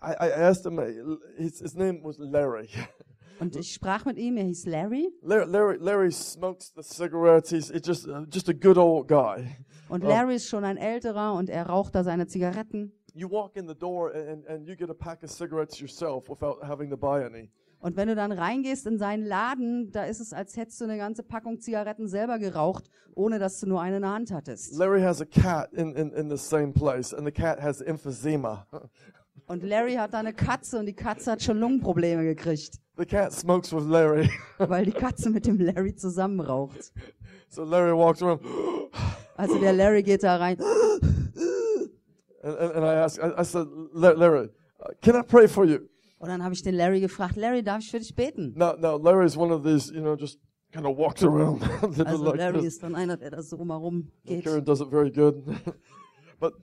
I, 0.00 0.12
I 0.12 0.30
asked 0.30 0.64
him, 0.64 0.78
his, 1.36 1.60
his 1.60 1.74
name 1.74 2.02
was 2.02 2.18
Larry. 2.18 2.68
und 3.40 3.56
ich 3.56 3.72
sprach 3.72 4.04
mit 4.04 4.16
ihm. 4.16 4.36
Er 4.36 4.44
hieß 4.44 4.66
Larry 4.66 5.08
Larry, 5.22 5.46
Larry, 5.46 5.76
Larry 5.78 6.12
smokes 6.12 6.72
the 6.74 6.82
cigarettes. 6.82 7.50
He's, 7.50 7.70
he's 7.70 7.86
just, 7.86 8.06
uh, 8.06 8.24
just 8.30 8.48
a 8.48 8.54
good 8.54 8.78
old 8.78 9.08
guy. 9.08 9.56
und. 9.88 10.04
Larry 10.04 10.36
ist 10.36 10.48
schon 10.48 10.64
ein 10.64 10.76
älterer 10.76 11.34
und 11.34 11.50
er 11.50 11.66
raucht 11.66 11.94
da 11.94 12.04
seine 12.04 12.26
Zigaretten. 12.26 12.92
You 13.14 13.28
walk 13.28 13.56
in 13.56 13.66
the 13.66 13.74
door 13.74 14.14
and, 14.14 14.46
and 14.46 14.66
you 14.66 14.76
get 14.76 14.88
a 14.88 14.94
pack 14.94 15.22
of 15.22 15.30
cigarettes 15.30 15.80
yourself 15.80 16.28
without 16.28 16.62
having 16.62 16.90
to 16.90 16.96
buy 16.96 17.24
any. 17.24 17.50
Und 17.80 17.96
wenn 17.96 18.08
du 18.08 18.14
dann 18.16 18.32
reingehst 18.32 18.86
in 18.86 18.98
seinen 18.98 19.24
Laden, 19.24 19.92
da 19.92 20.04
ist 20.04 20.20
es, 20.20 20.32
als 20.32 20.56
hättest 20.56 20.80
du 20.80 20.84
eine 20.84 20.96
ganze 20.98 21.22
Packung 21.22 21.60
Zigaretten 21.60 22.08
selber 22.08 22.38
geraucht, 22.38 22.90
ohne 23.14 23.38
dass 23.38 23.60
du 23.60 23.66
nur 23.68 23.80
eine 23.80 23.96
in 23.96 24.02
der 24.02 24.10
Hand 24.12 24.32
hattest. 24.32 24.74
Larry 24.76 25.00
has 25.02 25.20
a 25.20 25.24
cat 25.24 25.72
in, 25.72 25.94
in, 25.94 26.10
in 26.12 26.28
the 26.28 26.36
same 26.36 26.72
place, 26.72 27.14
and 27.14 27.24
the 27.24 27.32
cat 27.32 27.60
has 27.62 27.80
emphysema. 27.80 28.66
Und 29.46 29.62
Larry 29.62 29.94
hat 29.94 30.12
da 30.12 30.18
eine 30.18 30.32
Katze 30.34 30.78
und 30.78 30.86
die 30.86 30.92
Katze 30.94 31.30
hat 31.32 31.42
schon 31.42 31.58
Lungenprobleme 31.60 32.24
gekriegt, 32.24 32.78
The 32.96 33.06
cat 33.06 33.32
smokes 33.32 33.72
with 33.72 33.84
Larry. 33.84 34.28
weil 34.58 34.84
die 34.86 34.92
Katze 34.92 35.30
mit 35.30 35.46
dem 35.46 35.58
Larry 35.60 35.94
zusammen 35.94 36.40
raucht. 36.40 36.92
so 37.48 37.62
Larry 37.62 37.96
walks 37.96 38.20
around, 38.22 38.40
Also 39.36 39.56
der 39.60 39.72
Larry 39.72 40.02
geht 40.02 40.24
da 40.24 40.36
rein. 40.36 40.58
and, 42.42 42.56
and, 42.58 42.72
and 42.72 42.84
I 42.84 42.94
asked, 42.94 43.20
I, 43.22 43.40
I 43.40 43.44
said, 43.44 43.66
"La- 43.94 44.12
Larry, 44.16 44.48
uh, 44.80 44.88
can 45.00 45.14
I 45.16 45.22
pray 45.22 45.46
for 45.46 45.64
you? 45.64 45.88
Und 46.18 46.28
dann 46.28 46.42
habe 46.42 46.52
ich 46.54 46.62
den 46.62 46.74
Larry 46.74 47.00
gefragt, 47.00 47.36
Larry, 47.36 47.62
darf 47.62 47.80
ich 47.80 47.90
für 47.90 47.98
dich 48.00 48.14
beten? 48.14 48.52
Now, 48.56 48.74
now 48.76 48.96
Larry's 48.96 49.36
one 49.36 49.52
of 49.54 49.62
these, 49.62 49.92
you 49.94 50.00
know, 50.00 50.14
just 50.16 50.38
kind 50.72 50.84
of 50.86 50.96
walks 50.96 51.22
around. 51.22 51.62
Also 52.06 52.24
like 52.24 52.36
Larry 52.36 52.58
this. 52.60 52.74
ist 52.74 52.82
dann 52.82 52.94
einer, 52.96 53.16
der 53.16 53.30
da 53.30 53.42
so 53.42 53.56
rumherum 53.56 54.10
geht. 54.24 54.44
Karen 54.44 54.64
does 54.64 54.80
it 54.80 54.88
very 54.90 55.10
good. 55.10 55.44
but 56.40 56.54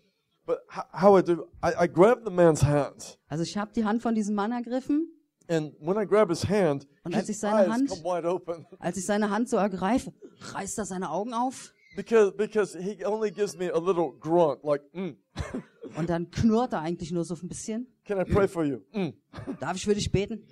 but 0.46 0.60
ho- 0.70 0.84
how 0.94 1.18
I 1.18 1.24
do, 1.24 1.46
I, 1.64 1.86
I 1.86 1.88
grab 1.88 2.20
the 2.26 2.32
man's 2.32 2.64
hand, 2.64 3.18
Also 3.28 3.44
ich 3.44 3.58
habe 3.58 3.72
die 3.74 3.84
Hand 3.86 4.02
von 4.02 4.14
diesem 4.14 4.36
Mann 4.36 4.52
ergriffen. 4.52 5.10
and 5.48 5.74
when 5.80 5.98
I 5.98 6.06
grab 6.06 6.30
his 6.30 6.44
hand, 6.48 6.88
Und 7.04 7.16
als 7.16 7.30
ich 7.30 7.40
seine 7.40 7.62
eyes 7.66 7.70
Hand- 7.72 7.90
come 7.90 8.04
wide 8.04 8.28
open 8.30 8.66
Als 8.80 8.98
ich 8.98 9.06
seine 9.06 9.30
Hand 9.30 9.48
so 9.50 9.58
ergreife, 9.58 10.12
reißt 10.54 10.78
er 10.80 10.86
seine 10.86 11.10
Augen 11.12 11.34
auf 11.34 11.72
because 11.96 12.32
because 12.36 12.78
he 12.78 13.04
only 13.06 13.32
gives 13.32 13.58
me 13.58 13.70
a 13.72 13.78
little 13.80 14.12
grunt, 14.20 14.64
like, 14.64 14.84
mm, 14.94 15.16
und 15.98 16.10
dann 16.10 16.30
knurrt 16.32 16.74
er 16.74 16.82
eigentlich 16.82 17.12
nur 17.12 17.24
so 17.24 17.36
ein 17.36 17.48
bisschen. 17.48 17.88
"Can 18.06 18.20
I 18.20 18.24
pray 18.24 18.48
for 18.48 18.64
you?" 18.64 18.80
Mm. 18.94 19.14
Darf 19.60 19.76
ich 19.78 19.86
für 19.86 19.96
dich 19.96 20.12
beten? 20.12 20.44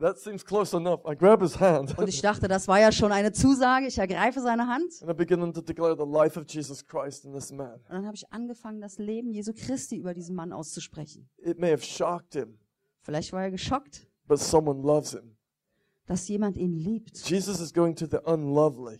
That 0.00 0.18
seems 0.18 0.44
close 0.44 0.76
enough. 0.76 1.00
I 1.08 1.14
grab 1.16 1.40
his 1.40 1.58
hand, 1.60 1.96
Und 1.96 2.08
ich 2.08 2.20
dachte, 2.20 2.48
das 2.48 2.66
war 2.66 2.80
ja 2.80 2.90
schon 2.90 3.12
eine 3.12 3.30
Zusage. 3.32 3.86
Ich 3.86 3.96
ergreife 3.98 4.40
seine 4.40 4.66
Hand. 4.66 4.90
and 5.02 5.10
I 5.10 5.14
begin 5.14 5.52
to 5.52 5.60
declare 5.60 5.96
the 5.96 6.04
life 6.10 6.38
of 6.38 6.46
Jesus 6.48 6.84
Christ 6.84 7.24
in 7.24 7.32
this 7.32 7.52
man. 7.52 7.74
Und 7.74 7.90
dann 7.90 8.04
habe 8.06 8.16
ich 8.16 8.30
angefangen, 8.32 8.80
das 8.80 8.98
Leben 8.98 9.30
Jesu 9.30 9.52
Christi 9.54 9.96
über 9.96 10.12
diesen 10.12 10.34
Mann 10.34 10.52
auszusprechen. 10.52 11.28
It 11.38 11.58
may 11.60 11.70
have 11.70 11.84
shocked 11.84 12.34
him, 12.34 12.58
Vielleicht 13.02 13.32
war 13.32 13.42
er 13.42 13.50
geschockt, 13.52 14.08
but 14.26 14.40
someone 14.40 14.80
loves 14.82 15.12
him. 15.12 15.36
dass 16.06 16.26
jemand 16.28 16.56
ihn 16.56 16.72
liebt. 16.72 17.16
Jesus 17.28 17.60
is 17.60 17.72
going 17.72 17.94
to 17.94 18.06
the 18.06 18.18
unlovely. 18.26 18.98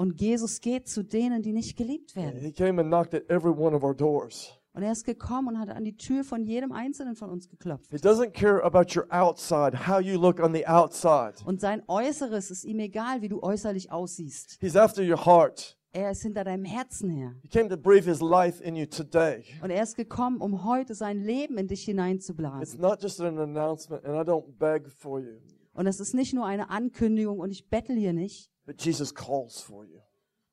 Und 0.00 0.18
Jesus 0.18 0.62
geht 0.62 0.88
zu 0.88 1.02
denen, 1.04 1.42
die 1.42 1.52
nicht 1.52 1.76
geliebt 1.76 2.16
werden. 2.16 2.40
He 2.40 2.52
came 2.52 2.80
and 2.80 2.88
knocked 2.88 3.12
at 3.14 3.28
every 3.28 3.52
one 3.52 3.76
of 3.76 3.82
our 3.82 3.94
doors. 3.94 4.50
Und 4.72 4.82
er 4.82 4.92
ist 4.92 5.04
gekommen 5.04 5.48
und 5.48 5.58
hat 5.58 5.68
an 5.68 5.84
die 5.84 5.94
Tür 5.94 6.24
von 6.24 6.42
jedem 6.42 6.72
Einzelnen 6.72 7.16
von 7.16 7.28
uns 7.28 7.50
geklopft. 7.50 7.90
He 7.90 7.98
doesn't 7.98 8.30
care 8.30 8.64
about 8.64 8.98
your 8.98 9.04
outside, 9.10 9.86
how 9.86 10.00
you 10.00 10.18
look 10.18 10.40
on 10.40 10.54
the 10.54 10.66
outside. 10.66 11.34
Und 11.44 11.60
sein 11.60 11.82
Äußeres 11.86 12.50
ist 12.50 12.64
ihm 12.64 12.78
egal, 12.78 13.20
wie 13.20 13.28
du 13.28 13.42
äußerlich 13.42 13.92
aussiehst. 13.92 14.56
He's 14.62 14.74
after 14.74 15.02
your 15.02 15.26
heart. 15.26 15.76
Er 15.92 16.12
ist 16.12 16.22
hinter 16.22 16.44
deinem 16.44 16.64
Herzen 16.64 17.10
her. 17.10 17.34
He 17.42 17.48
came 17.48 17.68
to 17.68 17.76
breathe 17.76 18.04
his 18.08 18.22
life 18.22 18.64
in 18.64 18.76
you 18.76 18.86
today. 18.86 19.44
Und 19.62 19.68
er 19.68 19.82
ist 19.82 19.96
gekommen, 19.96 20.40
um 20.40 20.64
heute 20.64 20.94
sein 20.94 21.18
Leben 21.22 21.58
in 21.58 21.68
dich 21.68 21.80
It's 21.80 21.88
hineinzublasen. 21.88 22.80
not 22.80 23.02
just 23.02 23.20
an 23.20 23.36
announcement, 23.38 24.02
and 24.06 24.14
I 24.16 24.26
don't 24.26 24.46
beg 24.58 24.88
for 24.88 25.20
you, 25.20 25.40
Und 25.74 25.86
es 25.86 26.00
ist 26.00 26.14
nicht 26.14 26.32
nur 26.32 26.46
eine 26.46 26.70
Ankündigung 26.70 27.38
und 27.38 27.50
ich 27.50 27.68
bettel 27.68 27.96
hier 27.98 28.14
nicht, 28.14 28.50
but 28.70 28.78
Jesus 28.78 29.12
calls 29.12 29.60
for 29.60 29.84
you. 29.84 30.00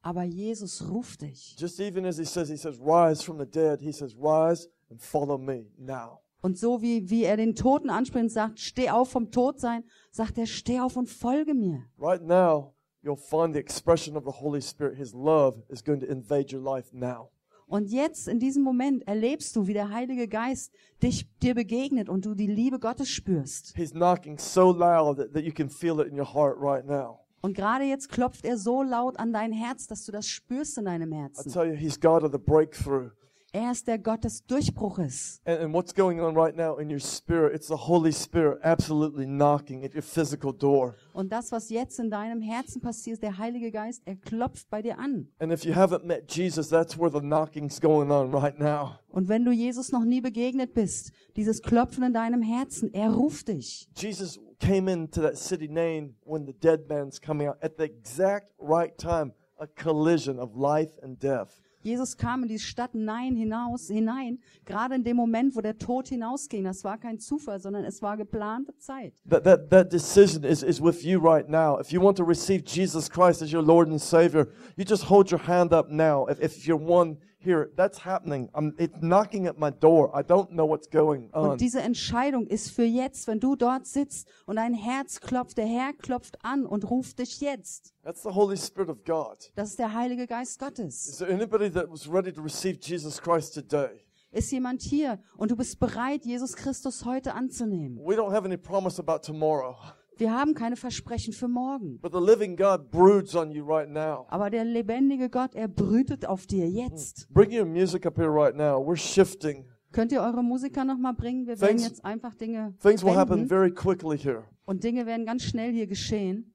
aber 0.01 0.23
Jesus 0.23 0.81
ruft 0.89 1.21
dich. 1.21 1.55
Just 1.59 1.79
even 1.79 2.05
as 2.05 2.17
he 2.17 2.25
says, 2.25 2.49
he 2.49 2.57
says, 2.57 2.79
rise 2.79 3.21
from 3.21 3.37
the 3.37 3.45
dead, 3.45 3.81
he 3.81 3.91
says, 3.91 4.15
rise 4.15 4.69
and 4.89 5.01
follow 5.01 5.37
me 5.37 5.67
now. 5.77 6.21
Und 6.41 6.57
so 6.57 6.81
wie, 6.81 7.09
wie 7.09 7.25
er 7.25 7.35
den 7.35 7.55
Toten 7.55 7.89
anspricht 7.89 8.23
und 8.23 8.29
sagt, 8.29 8.59
steh 8.59 8.89
auf 8.89 9.09
vom 9.09 9.31
Todsein, 9.31 9.83
sagt 10.11 10.37
er, 10.37 10.45
steh 10.45 10.79
auf 10.79 10.95
und 10.95 11.09
folge 11.09 11.53
mir. 11.53 11.83
Right 11.99 12.23
now, 12.23 12.73
you'll 13.03 13.17
find 13.17 13.53
the 13.53 13.59
expression 13.59 14.15
of 14.15 14.23
the 14.23 14.41
Holy 14.41 14.61
Spirit. 14.61 14.97
His 14.97 15.13
love 15.13 15.61
is 15.67 15.83
going 15.83 15.99
to 15.99 16.07
invade 16.07 16.55
your 16.55 16.63
life 16.63 16.95
now. 16.95 17.31
Und 17.65 17.91
jetzt, 17.91 18.29
in 18.29 18.39
diesem 18.39 18.63
Moment, 18.63 19.05
erlebst 19.07 19.53
du, 19.57 19.67
wie 19.67 19.73
der 19.73 19.89
Heilige 19.89 20.29
Geist 20.29 20.71
dich, 21.03 21.27
dir 21.43 21.53
begegnet 21.53 22.07
und 22.07 22.25
du 22.25 22.33
die 22.33 22.47
Liebe 22.47 22.79
Gottes 22.79 23.09
spürst. 23.09 23.75
He's 23.75 23.91
knocking 23.91 24.37
so 24.37 24.71
loud 24.71 25.17
that, 25.17 25.33
that 25.33 25.43
you 25.43 25.51
can 25.51 25.69
feel 25.69 25.99
it 25.99 26.07
in 26.07 26.17
your 26.17 26.33
heart 26.33 26.55
right 26.61 26.85
now. 26.85 27.26
Und 27.41 27.55
gerade 27.55 27.85
jetzt 27.85 28.09
klopft 28.09 28.45
er 28.45 28.57
so 28.57 28.81
laut 28.83 29.19
an 29.19 29.31
dein 29.31 29.51
Herz, 29.51 29.87
dass 29.87 30.05
du 30.05 30.11
das 30.11 30.27
spürst 30.27 30.77
in 30.77 30.85
deinem 30.85 31.11
I 31.11 31.15
Herzen. 31.17 31.51
tell 31.51 31.67
you, 31.67 31.75
he's 31.75 31.99
God 31.99 32.23
of 32.23 32.31
the 32.31 32.37
breakthrough. 32.39 33.11
Er 33.59 33.71
ist 33.71 33.87
der 33.87 33.97
Gott 33.97 34.23
des 34.23 34.45
Durchbruches. 34.45 35.41
And, 35.43 35.59
and 35.59 35.73
what's 35.73 35.91
going 35.91 36.21
on 36.21 36.37
right 36.37 36.55
now 36.55 36.77
in 36.77 36.91
your 36.91 36.99
spirit, 36.99 37.55
it's 37.55 37.67
the 37.67 37.87
Holy 37.87 38.11
Spirit 38.11 38.59
absolutely 38.63 39.25
knocking 39.25 39.83
at 39.83 39.95
your 39.95 40.03
physical 40.03 40.53
door. 40.53 40.93
Und 41.11 41.31
das, 41.31 41.51
was 41.51 41.71
jetzt 41.71 41.97
in 41.99 42.11
deinem 42.11 42.39
Herzen 42.39 42.81
passiert, 42.81 43.23
der 43.23 43.39
Heilige 43.39 43.71
Geist, 43.71 44.03
er 44.05 44.15
klopft 44.15 44.69
bei 44.69 44.83
dir 44.83 44.99
an. 44.99 45.29
And 45.39 45.51
if 45.51 45.65
you 45.65 45.73
haven't 45.73 46.05
met 46.05 46.31
Jesus, 46.31 46.69
that's 46.69 46.99
where 46.99 47.09
the 47.09 47.19
knocking's 47.19 47.81
going 47.81 48.11
on 48.11 48.31
right 48.31 48.59
now. 48.59 48.99
Und 49.09 49.27
wenn 49.27 49.43
du 49.43 49.51
Jesus 49.51 49.91
noch 49.91 50.05
nie 50.05 50.21
begegnet 50.21 50.75
bist, 50.75 51.11
dieses 51.35 51.63
Klopfen 51.63 52.03
in 52.03 52.13
deinem 52.13 52.43
Herzen, 52.43 52.93
er 52.93 53.09
ruft 53.09 53.47
dich. 53.47 53.89
Jesus 53.95 54.39
came 54.59 54.87
into 54.87 55.19
that 55.19 55.35
city 55.35 55.67
Nain 55.67 56.15
when 56.23 56.45
the 56.45 56.53
dead 56.53 56.87
man's 56.87 57.19
coming 57.19 57.47
out 57.47 57.57
at 57.63 57.77
the 57.79 57.85
exact 57.85 58.53
right 58.59 58.95
time, 58.99 59.33
a 59.57 59.65
collision 59.65 60.37
of 60.37 60.55
life 60.55 60.91
and 61.01 61.17
death. 61.19 61.59
Jesus 61.83 62.17
kam 62.17 62.43
in 62.43 62.49
die 62.49 62.59
Stadt 62.59 62.95
Nein 62.95 63.35
hinaus, 63.35 63.87
hinein, 63.87 64.39
gerade 64.65 64.95
in 64.95 65.03
dem 65.03 65.17
Moment, 65.17 65.55
wo 65.55 65.61
der 65.61 65.77
Tod 65.77 66.07
hinausging. 66.07 66.63
Das 66.63 66.83
war 66.83 66.97
kein 66.97 67.19
Zufall, 67.19 67.59
sondern 67.59 67.85
es 67.85 68.01
war 68.01 68.17
geplante 68.17 68.75
Zeit. 68.77 69.13
That, 69.29 69.43
that, 69.43 69.69
that 69.69 69.91
decision 69.91 70.43
is, 70.43 70.63
is 70.63 70.81
with 70.81 71.03
you 71.03 71.19
right 71.19 71.47
now. 71.47 71.79
If 71.79 71.91
you 71.91 72.01
want 72.01 72.17
to 72.17 72.23
receive 72.23 72.63
Jesus 72.65 73.09
Christ 73.09 73.41
as 73.41 73.51
your 73.51 73.63
Lord 73.63 73.87
and 73.87 74.01
Savior, 74.01 74.47
you 74.75 74.85
just 74.85 75.03
hold 75.03 75.31
your 75.31 75.41
hand 75.41 75.71
up 75.71 75.89
now. 75.89 76.27
If, 76.27 76.39
if 76.41 76.67
you're 76.67 76.77
one 76.77 77.17
here, 77.47 77.71
that's 77.75 78.05
happening. 78.05 78.49
I'm, 78.53 78.75
it's 78.77 78.95
knocking 79.01 79.47
at 79.47 79.57
my 79.57 79.71
door. 79.71 80.11
I 80.13 80.21
don't 80.21 80.51
know 80.51 80.67
what's 80.67 80.89
going 80.89 81.29
on. 81.33 81.51
Und 81.51 81.61
diese 81.61 81.81
Entscheidung 81.81 82.47
ist 82.47 82.71
für 82.71 82.83
jetzt, 82.83 83.27
wenn 83.27 83.39
du 83.39 83.55
dort 83.55 83.87
sitzt 83.87 84.27
und 84.45 84.57
dein 84.57 84.73
Herz 84.73 85.19
klopft, 85.19 85.57
der 85.57 85.65
Herr 85.65 85.93
klopft 85.93 86.43
an 86.43 86.65
und 86.65 86.89
ruft 86.89 87.19
dich 87.19 87.41
jetzt. 87.41 87.93
That's 88.03 88.23
the 88.23 88.29
Holy 88.29 88.57
Spirit 88.57 88.89
of 88.89 89.03
God. 89.03 89.51
Das 89.55 89.69
ist 89.69 89.79
der 89.79 89.93
Heilige 89.93 90.27
Geist 90.27 90.59
Gottes. 90.59 91.07
Is 91.07 91.17
there 91.17 91.31
anybody 91.33 91.71
that 91.71 91.89
was 91.89 92.11
ready 92.11 92.31
to 92.31 92.41
receive 92.41 92.79
Jesus 92.81 93.21
Christ 93.21 93.53
today? 93.53 94.03
Ist 94.31 94.51
jemand 94.51 94.81
hier 94.81 95.19
und 95.37 95.51
du 95.51 95.55
bist 95.55 95.79
bereit, 95.79 96.25
Jesus 96.25 96.55
Christus 96.55 97.05
heute 97.05 97.33
anzunehmen? 97.33 97.97
We 98.05 98.15
don't 98.15 98.31
have 98.31 98.45
any 98.45 98.57
promise 98.57 98.99
about 98.99 99.19
tomorrow. 99.19 99.75
Wir 100.19 100.31
haben 100.33 100.53
keine 100.53 100.75
Versprechen 100.75 101.33
für 101.33 101.47
morgen. 101.47 101.99
But 101.99 102.13
the 102.13 102.19
living 102.19 102.55
God 102.55 102.89
broods 102.89 103.35
on 103.35 103.51
you 103.51 103.63
right 103.65 103.89
now. 103.89 104.25
Aber 104.29 104.49
der 104.49 104.65
lebendige 104.65 105.29
Gott, 105.29 105.53
er 105.55 105.67
brütet 105.67 106.25
auf 106.25 106.47
dir 106.47 106.67
jetzt. 106.67 107.27
Bring 107.33 107.51
your 107.51 107.65
music 107.65 108.05
up 108.05 108.17
here 108.17 108.29
right 108.33 108.55
now. 108.55 108.79
We're 108.81 108.97
shifting. 108.97 109.65
Könnt 109.91 110.11
ihr 110.11 110.21
eure 110.21 110.43
Musiker 110.43 110.83
nochmal 110.83 111.13
bringen? 111.13 111.47
Wir 111.47 111.59
werden 111.61 111.77
Things- 111.77 111.87
jetzt 111.87 112.03
einfach 112.03 112.35
Dinge 112.35 112.75
Things 112.81 113.03
will 113.03 113.15
happen 113.15 113.47
very 113.47 113.71
quickly 113.71 114.17
here. 114.17 114.43
und 114.65 114.83
Dinge 114.83 115.05
werden 115.05 115.25
ganz 115.25 115.43
schnell 115.43 115.71
hier 115.71 115.87
geschehen. 115.87 116.53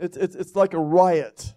It's, 0.00 0.16
it's, 0.16 0.34
it's 0.34 0.54
like 0.54 0.74
a 0.74 0.78
riot. 0.80 1.54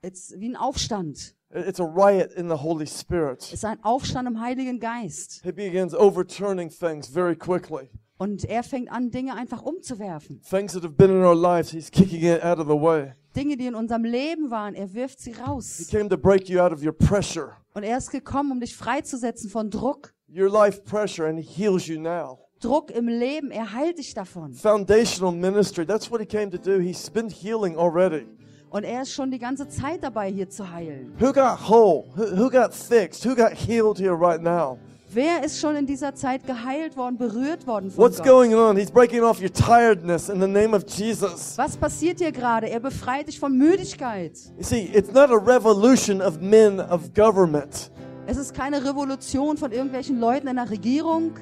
Es 0.00 0.30
ist 0.30 0.40
wie 0.40 0.48
ein 0.48 0.56
Aufstand. 0.56 1.34
It's 1.50 1.80
a 1.80 1.84
riot 1.84 2.32
in 2.32 2.48
the 2.48 2.54
Holy 2.56 2.86
Spirit. 2.86 3.40
Es 3.42 3.52
ist 3.52 3.64
ein 3.64 3.82
Aufstand 3.84 4.26
im 4.26 4.40
Heiligen 4.40 4.80
Geist. 4.80 5.42
He 5.42 5.52
begins 5.52 5.94
overturning 5.94 6.70
things 6.70 7.08
very 7.08 7.36
quickly. 7.36 7.90
Und 8.22 8.44
er 8.44 8.62
fängt 8.62 8.88
an, 8.92 9.10
Dinge 9.10 9.34
einfach 9.34 9.62
umzuwerfen. 9.62 10.40
Things 10.48 10.74
that 10.74 10.84
have 10.84 10.94
been 10.94 11.10
in 11.10 11.24
our 11.24 11.34
lives, 11.34 11.72
He's 11.72 11.90
kicking 11.90 12.22
it 12.22 12.44
out 12.44 12.60
of 12.60 12.68
the 12.68 12.80
way. 12.80 13.14
Dinge, 13.34 13.56
die 13.56 13.66
in 13.66 13.74
unserem 13.74 14.04
Leben 14.04 14.48
waren, 14.48 14.76
er 14.76 14.94
wirft 14.94 15.18
sie 15.18 15.32
He 15.34 15.40
raus. 15.40 15.88
came 15.90 16.08
to 16.08 16.16
break 16.16 16.48
you 16.48 16.60
out 16.60 16.72
of 16.72 16.84
your 16.84 16.92
pressure, 16.92 17.56
Und 17.74 17.82
er 17.82 17.98
ist 17.98 18.12
gekommen, 18.12 18.52
um 18.52 18.60
dich 18.60 18.76
freizusetzen 18.76 19.50
von 19.50 19.70
Druck. 19.70 20.14
your 20.32 20.48
life 20.48 20.84
pressure, 20.84 21.26
and 21.26 21.36
He 21.40 21.44
heals 21.64 21.88
you 21.88 21.98
now. 21.98 22.38
Druck 22.60 22.92
im 22.92 23.08
Leben, 23.08 23.50
er 23.50 23.72
heilt 23.72 23.98
dich 23.98 24.14
davon. 24.14 24.52
Foundational 24.52 25.32
ministry, 25.32 25.84
that's 25.84 26.08
what 26.08 26.20
He 26.20 26.26
came 26.26 26.48
to 26.48 26.58
do. 26.58 26.78
He's 26.78 27.10
been 27.10 27.28
healing 27.28 27.76
already. 27.76 28.28
Und 28.70 28.84
er 28.84 29.02
ist 29.02 29.12
schon 29.12 29.32
die 29.32 29.40
ganze 29.40 29.66
Zeit 29.68 30.04
dabei, 30.04 30.30
hier 30.30 30.48
zu 30.48 30.70
heilen. 30.70 31.12
Who 31.18 31.32
got 31.32 31.68
whole? 31.68 32.04
Who, 32.14 32.36
who 32.36 32.48
got 32.48 32.72
fixed? 32.72 33.24
Who 33.26 33.34
got 33.34 33.52
healed 33.52 33.98
here 33.98 34.14
right 34.14 34.40
now? 34.40 34.78
Wer 35.14 35.44
ist 35.44 35.60
schon 35.60 35.76
in 35.76 35.84
dieser 35.84 36.14
Zeit 36.14 36.46
geheilt 36.46 36.96
worden, 36.96 37.18
berührt 37.18 37.66
worden 37.66 37.90
von 37.90 38.02
What's 38.02 38.16
Gott? 38.16 38.26
going 38.26 38.54
on? 38.54 38.76
He's 38.76 38.90
breaking 38.90 39.22
off 39.22 39.40
your 39.42 39.52
tiredness 39.52 40.30
in 40.30 40.40
the 40.40 40.46
name 40.46 40.74
of 40.74 40.84
Jesus. 40.88 41.58
Was 41.58 41.76
passiert 41.76 42.18
hier 42.18 42.32
gerade? 42.32 42.70
Er 42.70 42.80
befreit 42.80 43.28
dich 43.28 43.38
von 43.38 43.56
Müdigkeit. 43.56 44.38
You 44.56 44.62
see, 44.64 44.90
it's 44.94 45.12
not 45.12 45.30
a 45.30 45.36
revolution 45.36 46.22
of 46.22 46.40
men 46.40 46.80
of 46.80 47.12
government. 47.14 47.90
Es 48.26 48.38
ist 48.38 48.54
keine 48.54 48.82
Revolution 48.84 49.58
von 49.58 49.70
irgendwelchen 49.72 50.18
Leuten 50.18 50.48
in 50.48 50.56
der 50.56 50.70
Regierung, 50.70 51.32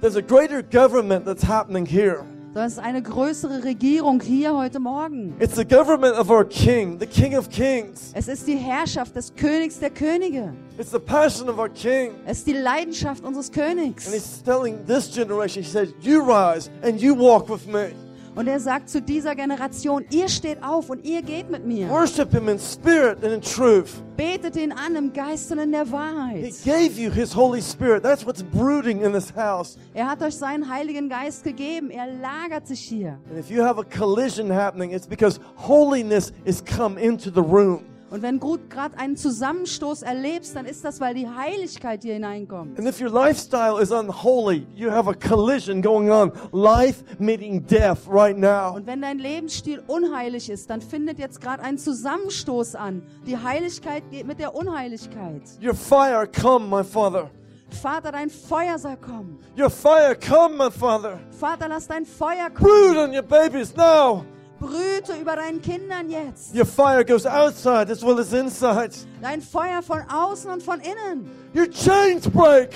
There's 0.00 0.16
a 0.16 0.22
greater 0.22 0.62
government 0.62 1.24
that's 1.26 1.46
happening 1.46 1.86
here. 1.86 2.24
Es 2.54 2.72
ist 2.72 2.78
eine 2.80 3.02
größere 3.02 3.64
Regierung 3.64 4.20
hier 4.20 4.54
heute 4.54 4.78
Morgen. 4.78 5.34
It's 5.40 5.56
the 5.56 5.64
government 5.64 6.18
of 6.18 6.28
our 6.28 6.44
King, 6.44 6.98
the 7.00 7.06
King 7.06 7.36
of 7.36 7.48
Kings. 7.48 8.12
Es 8.14 8.28
ist 8.28 8.46
die 8.46 8.56
Herrschaft 8.56 9.16
des 9.16 9.34
Königs 9.34 9.78
der 9.78 9.88
Könige. 9.88 10.52
It's 10.78 10.90
the 10.90 10.98
passion 10.98 11.48
of 11.48 11.58
our 11.58 11.70
King. 11.70 12.12
Es 12.26 12.38
ist 12.38 12.46
die 12.46 12.52
Leidenschaft 12.52 13.24
unseres 13.24 13.50
And 13.56 13.56
Königs. 13.56 14.12
He's 14.12 14.42
telling 14.42 14.84
this 14.86 15.10
generation, 15.10 15.62
He 15.62 15.70
says, 15.70 15.94
You 16.02 16.20
rise 16.20 16.70
and 16.82 17.00
you 17.00 17.14
walk 17.14 17.48
with 17.48 17.66
me. 17.66 17.94
Und 18.34 18.46
er 18.48 18.60
sagt 18.60 18.88
zu 18.88 19.02
dieser 19.02 19.34
Generation, 19.34 20.06
ihr 20.10 20.28
steht 20.28 20.62
auf 20.62 20.88
und 20.88 21.04
ihr 21.04 21.20
geht 21.20 21.50
mit 21.50 21.66
mir. 21.66 21.88
Worship 21.90 22.32
Him 22.32 22.48
in 22.48 22.58
spirit 22.58 23.22
and 23.22 23.34
in 23.34 23.40
truth. 23.42 23.90
Betet 24.16 24.56
ihn 24.56 24.72
an 24.72 24.96
im 24.96 25.12
Geist 25.12 25.52
und 25.52 25.58
in 25.58 25.70
der 25.70 25.84
He 25.84 25.92
Wahrheit. 25.92 26.54
gave 26.64 26.98
you 26.98 27.10
His 27.10 27.36
Holy 27.36 27.60
Spirit. 27.60 28.02
That's 28.02 28.24
what's 28.24 28.42
brooding 28.42 29.02
in 29.02 29.12
this 29.12 29.34
house. 29.36 29.76
Er 29.92 30.08
hat 30.08 30.22
euch 30.22 30.36
seinen 30.36 30.68
Heiligen 30.68 31.10
Geist 31.10 31.44
gegeben. 31.44 31.90
Er 31.90 32.06
lagert 32.06 32.66
sich 32.66 32.80
hier. 32.80 33.18
And 33.28 33.38
if 33.38 33.50
you 33.50 33.62
have 33.62 33.78
a 33.78 33.84
collision 33.84 34.50
happening, 34.50 34.92
it's 34.92 35.06
because 35.06 35.38
holiness 35.56 36.32
is 36.44 36.62
come 36.64 36.98
into 36.98 37.30
the 37.30 37.42
room. 37.42 37.84
Und 38.12 38.20
wenn 38.20 38.38
du 38.38 38.58
gerade 38.68 38.98
einen 38.98 39.16
Zusammenstoß 39.16 40.02
erlebst, 40.02 40.54
dann 40.54 40.66
ist 40.66 40.84
das, 40.84 41.00
weil 41.00 41.14
die 41.14 41.26
Heiligkeit 41.26 42.02
hier 42.02 42.12
hineinkommt. 42.12 42.78
And 42.78 42.86
if 42.86 43.00
your 43.00 43.08
lifestyle 43.08 43.80
is 43.80 43.90
unholy, 43.90 44.66
you 44.74 44.90
have 44.90 45.08
a 45.08 45.14
collision 45.14 45.80
going 45.80 46.10
on. 46.10 46.30
Life 46.52 47.04
meeting 47.18 47.66
death 47.66 48.00
right 48.06 48.36
now. 48.36 48.76
Und 48.76 48.86
wenn 48.86 49.00
dein 49.00 49.18
Lebensstil 49.18 49.82
unheilig 49.86 50.50
ist, 50.50 50.68
dann 50.68 50.82
findet 50.82 51.18
jetzt 51.18 51.40
gerade 51.40 51.62
ein 51.62 51.78
Zusammenstoß 51.78 52.74
an. 52.74 53.00
Die 53.26 53.38
Heiligkeit 53.38 54.02
geht 54.10 54.26
mit 54.26 54.38
der 54.38 54.54
Unheiligkeit. 54.54 55.40
Your 55.64 55.74
fire 55.74 56.26
come, 56.26 56.66
my 56.66 56.84
Father. 56.84 57.30
Vater, 57.70 58.12
dein 58.12 58.28
Feuer 58.28 58.78
soll 58.78 58.98
kommen. 58.98 59.38
Your 59.58 59.70
fire 59.70 60.14
come, 60.14 60.58
my 60.58 60.70
Father. 60.70 61.18
Vater, 61.30 61.66
lass 61.66 61.86
dein 61.86 62.04
Feuer 62.04 62.50
Brood 62.50 62.94
kommen. 62.94 62.98
on 62.98 63.14
your 63.14 63.22
babies 63.22 63.74
now. 63.74 64.26
Brüte 64.62 65.20
über 65.20 65.34
deinen 65.34 65.60
Kindern 65.60 66.08
jetzt. 66.08 66.54
Your 66.54 66.64
fire 66.64 67.04
goes 67.04 67.26
outside 67.26 67.90
as 67.90 68.02
well 68.02 68.18
as 68.20 68.32
inside. 68.32 68.92
Dein 69.20 69.42
Feuer 69.42 69.82
von 69.82 70.02
außen 70.08 70.48
und 70.48 70.62
von 70.62 70.80
innen. 70.80 71.28
Your 71.52 71.68
chains 71.68 72.28
break. 72.28 72.70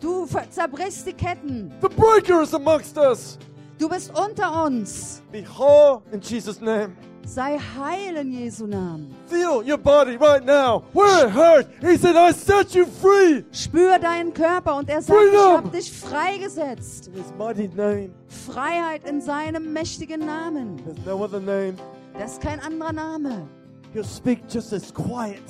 Du 0.00 0.26
zerbrichst 0.26 1.06
die 1.06 1.12
Ketten. 1.12 1.70
The 1.82 1.88
breaker 1.88 2.42
is 2.42 2.54
amongst 2.54 2.96
us. 2.96 3.38
Du 3.78 3.88
bist 3.88 4.10
unter 4.18 4.64
uns. 4.64 5.22
Be 5.30 5.44
whole 5.44 6.00
in 6.12 6.20
Jesus' 6.20 6.60
name. 6.60 6.96
Sei 7.28 7.58
heil 7.58 8.16
in 8.16 8.32
Jesu 8.32 8.66
Namen. 8.66 9.14
Feel 9.26 9.62
your 9.62 9.76
body 9.76 10.16
right 10.16 10.42
now. 10.42 10.82
Where 10.94 11.26
it 11.26 11.30
hurt. 11.30 11.66
He 11.82 11.98
said, 11.98 12.16
I 12.16 12.32
set 12.32 12.74
you 12.74 12.86
free. 12.86 13.44
Spür 13.52 13.98
deinen 13.98 14.32
Körper 14.32 14.76
und 14.76 14.88
er 14.88 15.02
sagt, 15.02 15.20
ich 15.20 15.28
Freedom. 15.28 15.56
habe 15.58 15.68
dich 15.68 15.92
freigesetzt. 15.92 17.08
In 17.08 17.14
his 17.14 17.32
mighty 17.38 17.68
name. 17.68 18.10
Freiheit 18.28 19.06
in 19.06 19.20
seinem 19.20 19.74
mächtigen 19.74 20.24
Namen. 20.24 20.78
There's 20.78 21.04
no 21.04 21.22
other 21.22 21.38
name. 21.38 21.74
Das 22.18 22.32
ist 22.32 22.40
kein 22.40 22.60
anderer 22.60 22.94
Name. 22.94 23.46
He'll 23.94 24.04
speak 24.04 24.40
just 24.48 24.72
as 24.72 24.92
quiet. 24.92 25.42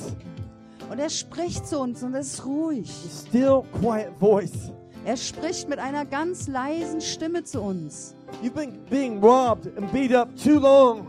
Und 0.90 0.98
er 0.98 1.10
spricht 1.10 1.64
zu 1.66 1.78
uns 1.78 2.02
und 2.02 2.12
es 2.14 2.34
ist 2.34 2.44
ruhig. 2.44 2.90
Still 3.28 3.62
quiet 3.80 4.10
voice. 4.18 4.72
Er 5.04 5.16
spricht 5.16 5.68
mit 5.68 5.78
einer 5.78 6.04
ganz 6.04 6.48
leisen 6.48 7.00
Stimme 7.00 7.44
zu 7.44 7.60
uns. 7.62 8.16
You've 8.42 8.54
been 8.54 8.80
being 8.90 9.20
robbed 9.22 9.68
and 9.78 9.90
beat 9.92 10.12
up 10.12 10.28
too 10.36 10.58
long. 10.58 11.06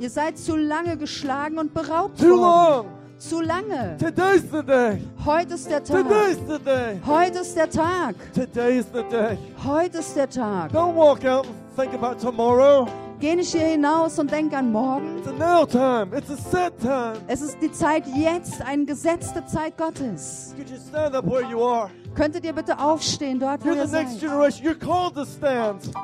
Ihr 0.00 0.08
seid 0.08 0.38
zu 0.38 0.56
lange 0.56 0.96
geschlagen 0.96 1.58
und 1.58 1.74
beraubt 1.74 2.18
Too 2.18 2.30
worden. 2.38 2.40
long. 2.40 2.86
Zu 3.18 3.42
lange. 3.42 3.98
Today's 3.98 4.42
the 4.50 4.62
day. 4.62 4.98
Heute 5.26 5.52
ist 5.52 5.70
der 5.70 5.84
Tag. 5.84 6.04
Today's 6.08 6.38
the 6.48 6.58
day. 6.58 6.98
Heute 7.06 7.38
ist 7.40 7.54
der 7.54 7.68
Tag. 7.68 8.14
Today's 8.32 8.86
the 8.94 9.02
day. 9.10 9.36
Heute 9.62 9.98
ist 9.98 10.16
der 10.16 10.30
Tag. 10.30 10.72
Don't 10.72 10.96
walk 10.96 11.22
out 11.26 11.46
and 11.46 11.54
think 11.76 11.92
about 11.92 12.18
tomorrow. 12.18 12.88
Geh 13.20 13.36
nicht 13.36 13.52
hier 13.52 13.66
hinaus 13.66 14.18
und 14.18 14.30
denk 14.32 14.54
an 14.54 14.72
morgen. 14.72 15.18
It's 15.18 15.28
a 15.28 15.32
now 15.32 15.66
time. 15.66 16.16
It's 16.16 16.30
a 16.30 16.36
set 16.50 16.72
time. 16.80 17.18
Es 17.28 17.42
ist 17.42 17.58
die 17.60 17.70
Zeit 17.70 18.04
jetzt, 18.16 18.62
eine 18.62 18.86
gesetzte 18.86 19.44
Zeit 19.44 19.76
Gottes. 19.76 20.54
Could 20.56 20.70
you 20.70 20.78
stand 20.78 21.14
up 21.14 21.26
where 21.26 21.42
you 21.42 21.62
are? 21.62 21.90
Könntet 22.14 22.44
ihr 22.44 22.52
bitte 22.52 22.78
aufstehen, 22.78 23.38
dort 23.38 23.64
wo 23.64 23.70
ihr 23.70 23.86
seid? 23.86 24.08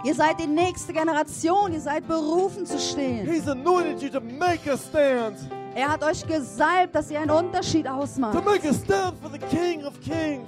Ihr 0.04 0.14
seid 0.14 0.40
die 0.40 0.46
nächste 0.46 0.92
Generation. 0.92 1.72
Ihr 1.72 1.80
seid 1.80 2.06
berufen 2.06 2.64
zu 2.64 2.78
stehen. 2.78 3.26
He's 3.26 3.48
anointed 3.48 4.02
you 4.02 4.08
to 4.08 4.20
make 4.20 4.70
a 4.70 4.76
stand. 4.76 5.36
Er 5.74 5.90
hat 5.90 6.02
euch 6.02 6.26
gesalbt, 6.26 6.94
dass 6.94 7.10
ihr 7.10 7.20
einen 7.20 7.30
Unterschied 7.30 7.86
ausmacht. 7.86 8.34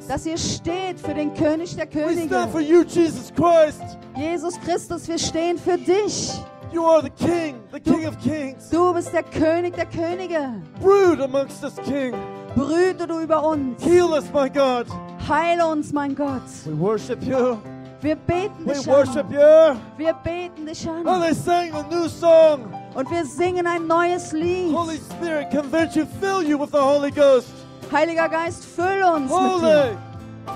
Dass 0.08 0.24
ihr 0.24 0.38
steht 0.38 1.00
für 1.00 1.12
den 1.12 1.34
König 1.34 1.76
der 1.76 1.86
Könige. 1.86 2.48
Jesus 4.16 4.58
Christus, 4.60 5.06
wir 5.06 5.18
stehen 5.18 5.58
für 5.58 5.76
dich. 5.76 6.32
You 6.72 6.84
are 6.84 7.02
the 7.02 7.10
King, 7.10 7.56
the 7.72 7.80
King 7.80 8.06
of 8.06 8.18
Kings. 8.18 8.70
Du 8.70 8.92
bist 8.92 9.12
der 9.12 9.22
König 9.22 9.74
der 9.74 9.86
Könige. 9.86 10.62
Brood 10.80 11.20
amongst 11.20 11.62
us, 11.64 11.74
King. 11.84 12.14
Brüte 12.54 13.06
du 13.06 13.20
über 13.20 13.42
uns. 13.42 13.82
Heal 13.84 14.12
us, 14.12 14.24
my 14.32 14.50
God. 14.50 14.86
Heile 15.28 15.66
uns, 15.66 15.92
mein 15.92 16.14
Gott. 16.14 16.42
We 16.64 16.78
worship 16.78 17.22
you. 17.22 17.58
Wir 18.00 18.14
beten 18.16 18.64
We 18.64 18.72
dich 18.74 18.86
worship 18.86 19.26
an. 19.26 19.32
you. 19.32 19.76
Wir 19.96 20.14
beten 20.24 20.66
dich 20.66 20.88
And 20.88 21.06
an. 21.06 21.20
they 21.20 21.34
sang 21.34 21.72
a 21.74 21.82
new 21.90 22.08
song. 22.08 22.72
Und 22.94 23.10
wir 23.10 23.24
singen 23.26 23.66
ein 23.66 23.86
neues 23.86 24.32
Lied. 24.32 24.74
Holy 24.74 24.98
Spirit, 24.98 25.50
convince 25.50 25.96
you, 25.96 26.06
fill 26.20 26.42
you 26.42 26.58
with 26.58 26.70
the 26.70 26.78
Holy 26.78 27.10
Ghost. 27.10 27.48
Heiliger 27.92 28.28
Geist, 28.28 28.64
füll 28.64 29.02
uns 29.02 29.30
mit 29.30 29.38
Holy, 29.40 29.60
dir. 29.60 29.98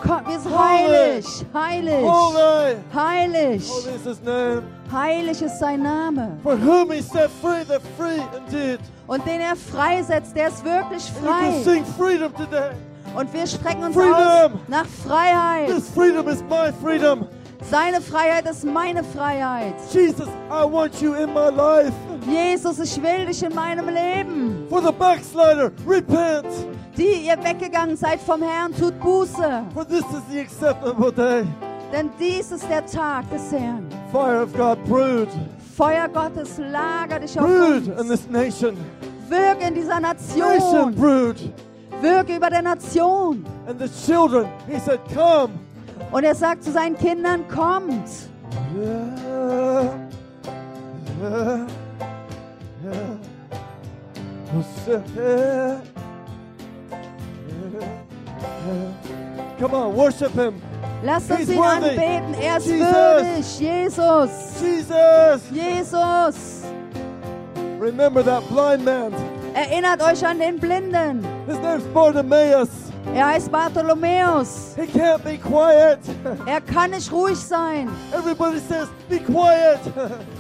Komm, 0.03 0.21
wir 0.27 0.39
sind 0.41 0.53
Holy. 0.53 0.69
heilig. 0.69 1.27
Heilig. 1.53 2.05
holy. 2.05 2.77
Heilig. 2.95 3.69
Holy 3.69 3.95
is 3.97 4.05
his 4.05 4.23
name. 4.23 4.63
Heilig 4.91 5.43
ist 5.43 5.59
sein 5.59 5.83
Name. 5.83 6.39
For 6.43 6.57
whom 6.57 6.91
he 6.93 7.03
set 7.03 7.31
free, 7.43 7.63
they're 7.69 7.81
free 7.99 8.23
indeed. 8.37 8.79
Und 9.07 9.27
den 9.27 9.41
er 9.41 9.57
freisetzt, 9.57 10.35
der 10.37 10.49
ist 10.49 10.65
wirklich 10.65 11.11
And 11.11 11.25
you 11.25 11.31
can 11.31 11.53
frei. 11.53 11.63
sing 11.63 11.85
freedom 11.85 12.33
today. 12.35 12.71
Und 13.17 13.33
wir 13.33 13.47
strecken 13.47 13.85
uns 13.85 13.95
Freedom. 13.95 14.13
aus 14.15 14.51
nach 14.69 14.87
Freiheit. 14.87 15.69
This 15.69 15.89
freedom 15.91 16.29
is 16.29 16.43
my 16.49 16.73
freedom. 16.83 17.27
Seine 17.71 18.01
Freiheit 18.01 18.49
ist 18.51 18.65
meine 18.65 19.05
Freiheit. 19.05 19.75
Jesus, 19.93 20.27
I 20.51 20.65
want 20.65 21.01
you 21.01 21.15
in 21.15 21.33
my 21.33 21.49
life. 21.51 21.93
Jesus, 22.27 22.79
ich 22.81 23.01
will 23.03 23.27
dich 23.27 23.43
in 23.43 23.55
meinem 23.55 23.87
Leben. 23.89 24.67
For 24.69 24.83
the 24.83 24.93
backslider, 24.93 25.71
repent. 25.87 26.47
Die 26.97 27.27
ihr 27.27 27.37
weggegangen 27.43 27.97
seid 27.97 28.21
vom 28.21 28.43
Herrn, 28.43 28.75
tut 28.75 28.99
Buße. 29.01 29.63
For 29.75 29.87
this 29.87 30.01
is 30.01 30.23
the 30.31 30.41
acceptable 30.41 31.13
day. 31.13 31.45
Denn 31.93 32.11
dies 32.19 32.51
ist 32.51 32.69
der 32.69 32.85
Tag 32.87 33.31
des 33.31 33.53
Herrn. 33.53 33.87
Fire 34.11 34.43
of 34.43 34.53
God, 34.57 34.83
brood. 34.85 35.29
Feuer 35.77 36.09
Gottes, 36.09 36.59
lager 36.59 37.21
dich 37.21 37.39
auf 37.39 37.47
Brood 37.47 37.87
in 37.87 37.93
uns. 37.93 38.09
this 38.09 38.29
nation. 38.29 38.77
Wirke 39.29 39.69
in 39.69 39.75
dieser 39.75 40.01
Nation, 40.01 40.39
Nation. 40.41 40.95
brood. 40.95 41.37
Wirke 42.03 42.37
über 42.37 42.51
der 42.51 42.63
Nation. 42.63 43.45
And 43.67 43.79
the 43.79 43.89
children, 43.89 44.47
he 44.69 44.79
said, 44.79 45.01
come. 45.15 45.53
Und 46.11 46.25
er 46.25 46.35
sagt 46.35 46.65
zu 46.65 46.73
seinen 46.73 46.97
Kindern, 46.99 47.47
kommt. 47.49 48.09
Yeah. 48.77 49.95
Yeah. 51.23 51.67
Yeah. 55.17 55.81
Come 59.59 59.75
on, 59.75 59.95
worship 59.95 60.33
him. 60.33 60.61
Lasst 61.05 61.31
uns 61.31 61.41
He's 61.41 61.51
ihn 61.51 61.57
worthy. 61.59 61.91
anbeten. 61.91 62.35
Er 62.35 62.59
ist 62.59 62.67
Jesus. 62.67 62.93
würdig. 62.93 63.61
Jesus. 63.61 64.31
Jesus. 64.61 65.51
Jesus. 65.51 66.63
Remember 67.81 68.23
that 68.23 68.43
blind 68.49 68.85
man. 68.85 69.13
Erinnert 69.55 70.03
euch 70.03 70.27
an 70.27 70.39
den 70.39 70.59
Blinden. 70.59 71.27
His 71.47 71.59
name's 71.59 71.85
Bartimaeus. 71.93 72.69
Er 73.15 73.27
heißt 73.27 73.51
Bartholomäus. 73.51 74.75
He 74.77 74.87
can't 74.87 75.19
be 75.19 75.37
quiet. 75.37 75.99
Er 76.47 76.61
kann 76.61 76.93
nicht 76.93 77.13
ruhig 77.13 77.39
sein. 77.39 77.91
Everybody 78.13 78.59
says, 78.59 78.89
be 79.09 79.19
quiet. 79.19 79.81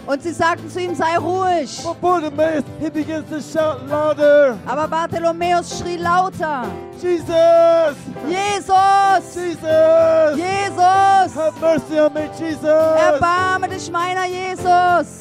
Und 0.06 0.22
sie 0.22 0.32
sagten 0.32 0.70
zu 0.70 0.80
ihm, 0.80 0.94
sei 0.94 1.18
ruhig. 1.18 1.80
But 1.84 2.00
Bartimaeus, 2.00 2.64
he 2.80 2.88
begins 2.88 3.28
to 3.28 3.40
shout 3.40 3.86
louder. 3.88 4.56
Aber 4.66 4.88
Bartholomäus 4.88 5.80
schrie 5.80 5.96
lauter. 5.96 6.64
Jesus! 7.00 7.96
Jesus! 8.28 9.34
Jesus! 9.34 10.36
Jesus! 10.36 11.36
Have 11.36 11.60
mercy 11.60 11.98
on 11.98 12.14
me, 12.14 12.30
Jesus! 12.38 12.64
Erbarme 12.64 13.68
dich 13.68 13.90
meiner 13.90 14.24
Jesus. 14.24 15.18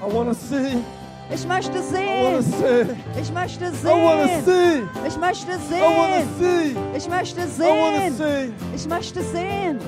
I 0.00 0.12
want 0.12 0.28
to 0.28 0.34
see. 0.34 0.84
Ich 1.30 1.46
möchte 1.46 1.82
sehen. 1.82 2.96
Ich 3.20 3.32
möchte 3.32 3.70
sehen. 3.72 4.88
Ich 5.06 5.16
möchte 5.18 5.58
sehen. 5.58 6.76
Ich 6.96 7.08
möchte 7.08 7.46
sehen. 7.48 8.54
Ich 8.74 8.88
möchte 8.88 9.22
sehen. 9.22 9.78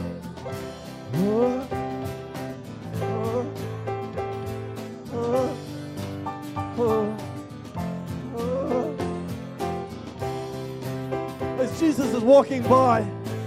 As 11.59 11.81
Jesus 11.81 12.14
is 12.14 12.22
walking 12.22 12.62
by, 12.62 13.05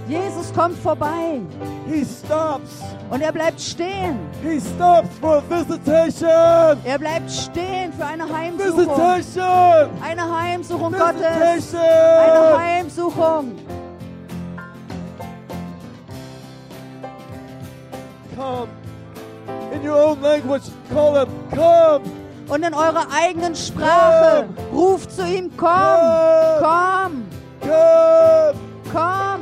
Jesus 0.08 0.52
kommt 0.52 0.78
vorbei 0.78 1.40
he 1.86 2.04
stops. 2.04 2.93
Und 3.10 3.20
er 3.20 3.32
bleibt 3.32 3.60
stehen. 3.60 4.18
He 4.42 4.58
stops 4.60 5.08
for 5.20 5.36
a 5.38 5.42
visitation. 5.48 6.78
Er 6.84 6.98
bleibt 6.98 7.30
stehen 7.30 7.92
für 7.92 8.04
eine 8.04 8.24
Heimsuchung. 8.28 8.78
Visitation. 8.78 9.90
Eine 10.02 10.38
Heimsuchung 10.40 10.92
Gottes. 10.92 11.22
Eine 11.24 11.56
Visitation. 11.56 12.58
Heimsuchung. 12.60 13.52
Come. 18.36 18.68
In 19.72 19.82
your 19.82 19.96
own 19.96 20.20
language, 20.22 20.64
call 20.92 21.14
him. 21.20 21.28
Come. 21.50 22.02
Und 22.48 22.62
in 22.62 22.74
eurer 22.74 23.06
eigenen 23.10 23.54
Sprache 23.54 24.46
ruft 24.72 25.10
zu 25.12 25.26
ihm, 25.26 25.50
komm, 25.56 25.68
komm, 26.60 27.24
Come. 27.60 28.52
komm, 28.92 28.92
Come. 28.92 29.33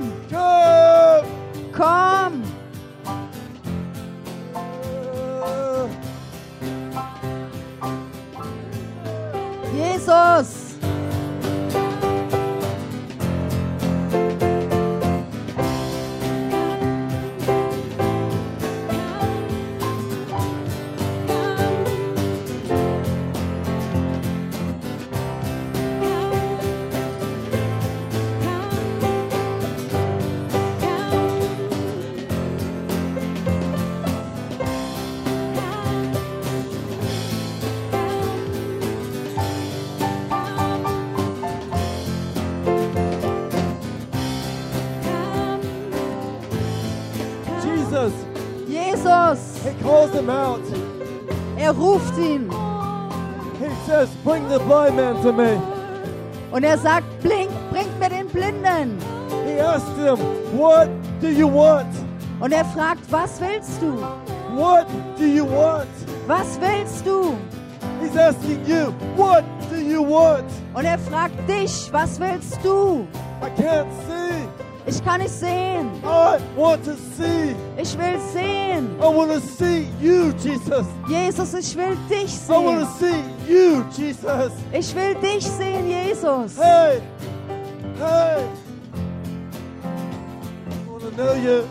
Er 51.57 51.72
ruft 51.72 52.18
ihn. 52.18 52.51
He 53.59 53.68
says, 53.87 54.09
Bring 54.25 54.48
the 54.48 54.59
blind 54.59 54.96
man 54.96 55.22
to 55.22 55.33
me. 55.33 55.61
Und 56.51 56.64
er 56.64 56.77
sagt, 56.77 57.05
blink, 57.22 57.51
bringt 57.70 57.98
mir 57.98 58.11
den 58.11 58.27
Blinden. 58.29 58.98
Him, 59.46 60.18
What 60.59 60.88
do 61.20 61.29
you 61.29 61.48
want? 61.48 61.94
Und 62.40 62.53
er 62.53 62.64
fragt, 62.64 63.11
was 63.11 63.40
willst 63.40 63.81
du? 63.81 63.98
What 64.55 64.87
do 65.16 65.25
you 65.25 65.46
want? 65.46 65.88
Was 66.27 66.61
willst 66.61 67.07
du? 67.07 67.35
He's 68.03 68.16
asking 68.16 68.66
you, 68.66 68.92
What 69.16 69.44
do 69.70 69.77
you 69.77 70.03
want? 70.05 70.51
Und 70.75 70.85
er 70.85 70.98
fragt 70.98 71.48
dich, 71.48 71.88
was 71.92 72.18
willst 72.20 72.59
du? 72.62 73.07
I 73.40 73.48
can't 73.61 73.87
see. 74.07 74.22
Ich 74.85 75.03
kann 75.05 75.21
nicht 75.21 75.31
sehen. 75.33 75.90
I 76.03 76.38
want 76.57 76.85
to 76.85 76.95
see. 77.16 77.55
Ich 77.81 77.97
will 77.97 78.18
sehen. 78.33 78.88
I 79.01 79.05
want 79.05 79.31
to 79.33 79.38
see 79.40 79.87
you, 80.01 80.33
Jesus. 80.42 80.87
Jesus, 81.09 81.55
ich 81.55 81.77
will 81.77 81.97
dich 82.11 82.35
I 82.49 82.53
want 82.53 82.81
to 82.81 82.87
sehen. 82.99 83.25
see 83.47 83.53
you, 83.53 83.85
Jesus. 83.97 84.53
Ich 84.73 84.95
will 84.95 85.14
dich 85.14 85.47
sehen, 85.47 85.87
Jesus. 85.88 86.59
Hey, 86.59 87.01
hey. 87.99 88.45
I 89.85 90.90
want 90.90 91.03
to 91.05 91.11
know 91.16 91.35
you. 91.35 91.62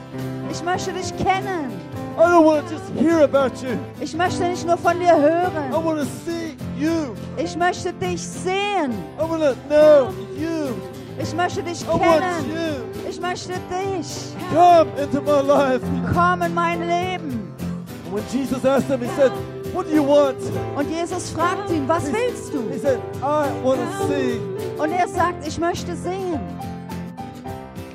Ich 0.50 0.64
möchte 0.64 0.94
dich 0.94 1.12
kennen. 1.18 1.72
I 2.18 2.24
don't 2.24 2.46
want 2.46 2.68
to 2.68 2.74
just 2.76 2.92
hear 3.00 3.24
about 3.24 3.62
you. 3.62 3.78
Ich 4.00 4.14
möchte 4.16 4.44
nicht 4.44 4.66
nur 4.66 4.78
von 4.78 4.98
dir 5.00 5.16
I 5.18 5.22
hören. 5.22 5.72
want 5.86 6.00
to 6.00 6.06
see 6.26 6.56
you. 6.78 7.14
Ich 7.38 7.58
möchte 7.58 7.92
dich 7.94 8.22
sehen. 8.22 8.92
I 9.18 9.22
want 9.22 9.42
to 9.44 9.56
know 9.68 10.10
you. 10.38 10.76
Ich 11.22 11.34
möchte 11.36 11.62
dich 11.62 11.82
I 11.84 11.88
want 11.88 12.02
kennen. 12.02 12.46
you. 12.50 12.81
Ich 13.24 13.48
möchte 13.48 13.54
dich. 13.70 14.34
Come 14.52 14.90
into 15.00 15.22
my 15.22 15.42
life. 15.42 15.82
Komm 16.14 16.42
in 16.42 16.54
mein 16.56 16.80
Leben. 16.82 17.54
When 18.12 18.24
Jesus 18.32 18.66
asked 18.66 18.90
him, 18.90 19.00
he 19.02 19.08
said, 19.16 19.32
What 19.74 19.86
do 19.88 19.94
you 19.94 20.04
want? 20.04 20.38
Und 20.76 20.90
Jesus 20.90 21.30
fragt 21.30 21.70
ihn, 21.70 21.88
was 21.88 22.12
willst 22.12 22.52
He 22.52 22.58
du? 22.58 22.80
said, 22.80 23.00
I 23.22 23.48
want 23.64 23.80
to 23.80 24.08
see 24.08 24.40
Und 24.78 24.92
er 24.92 25.08
sagt, 25.08 25.48
ich 25.48 25.58
möchte 25.60 25.96
sehen. 25.96 26.40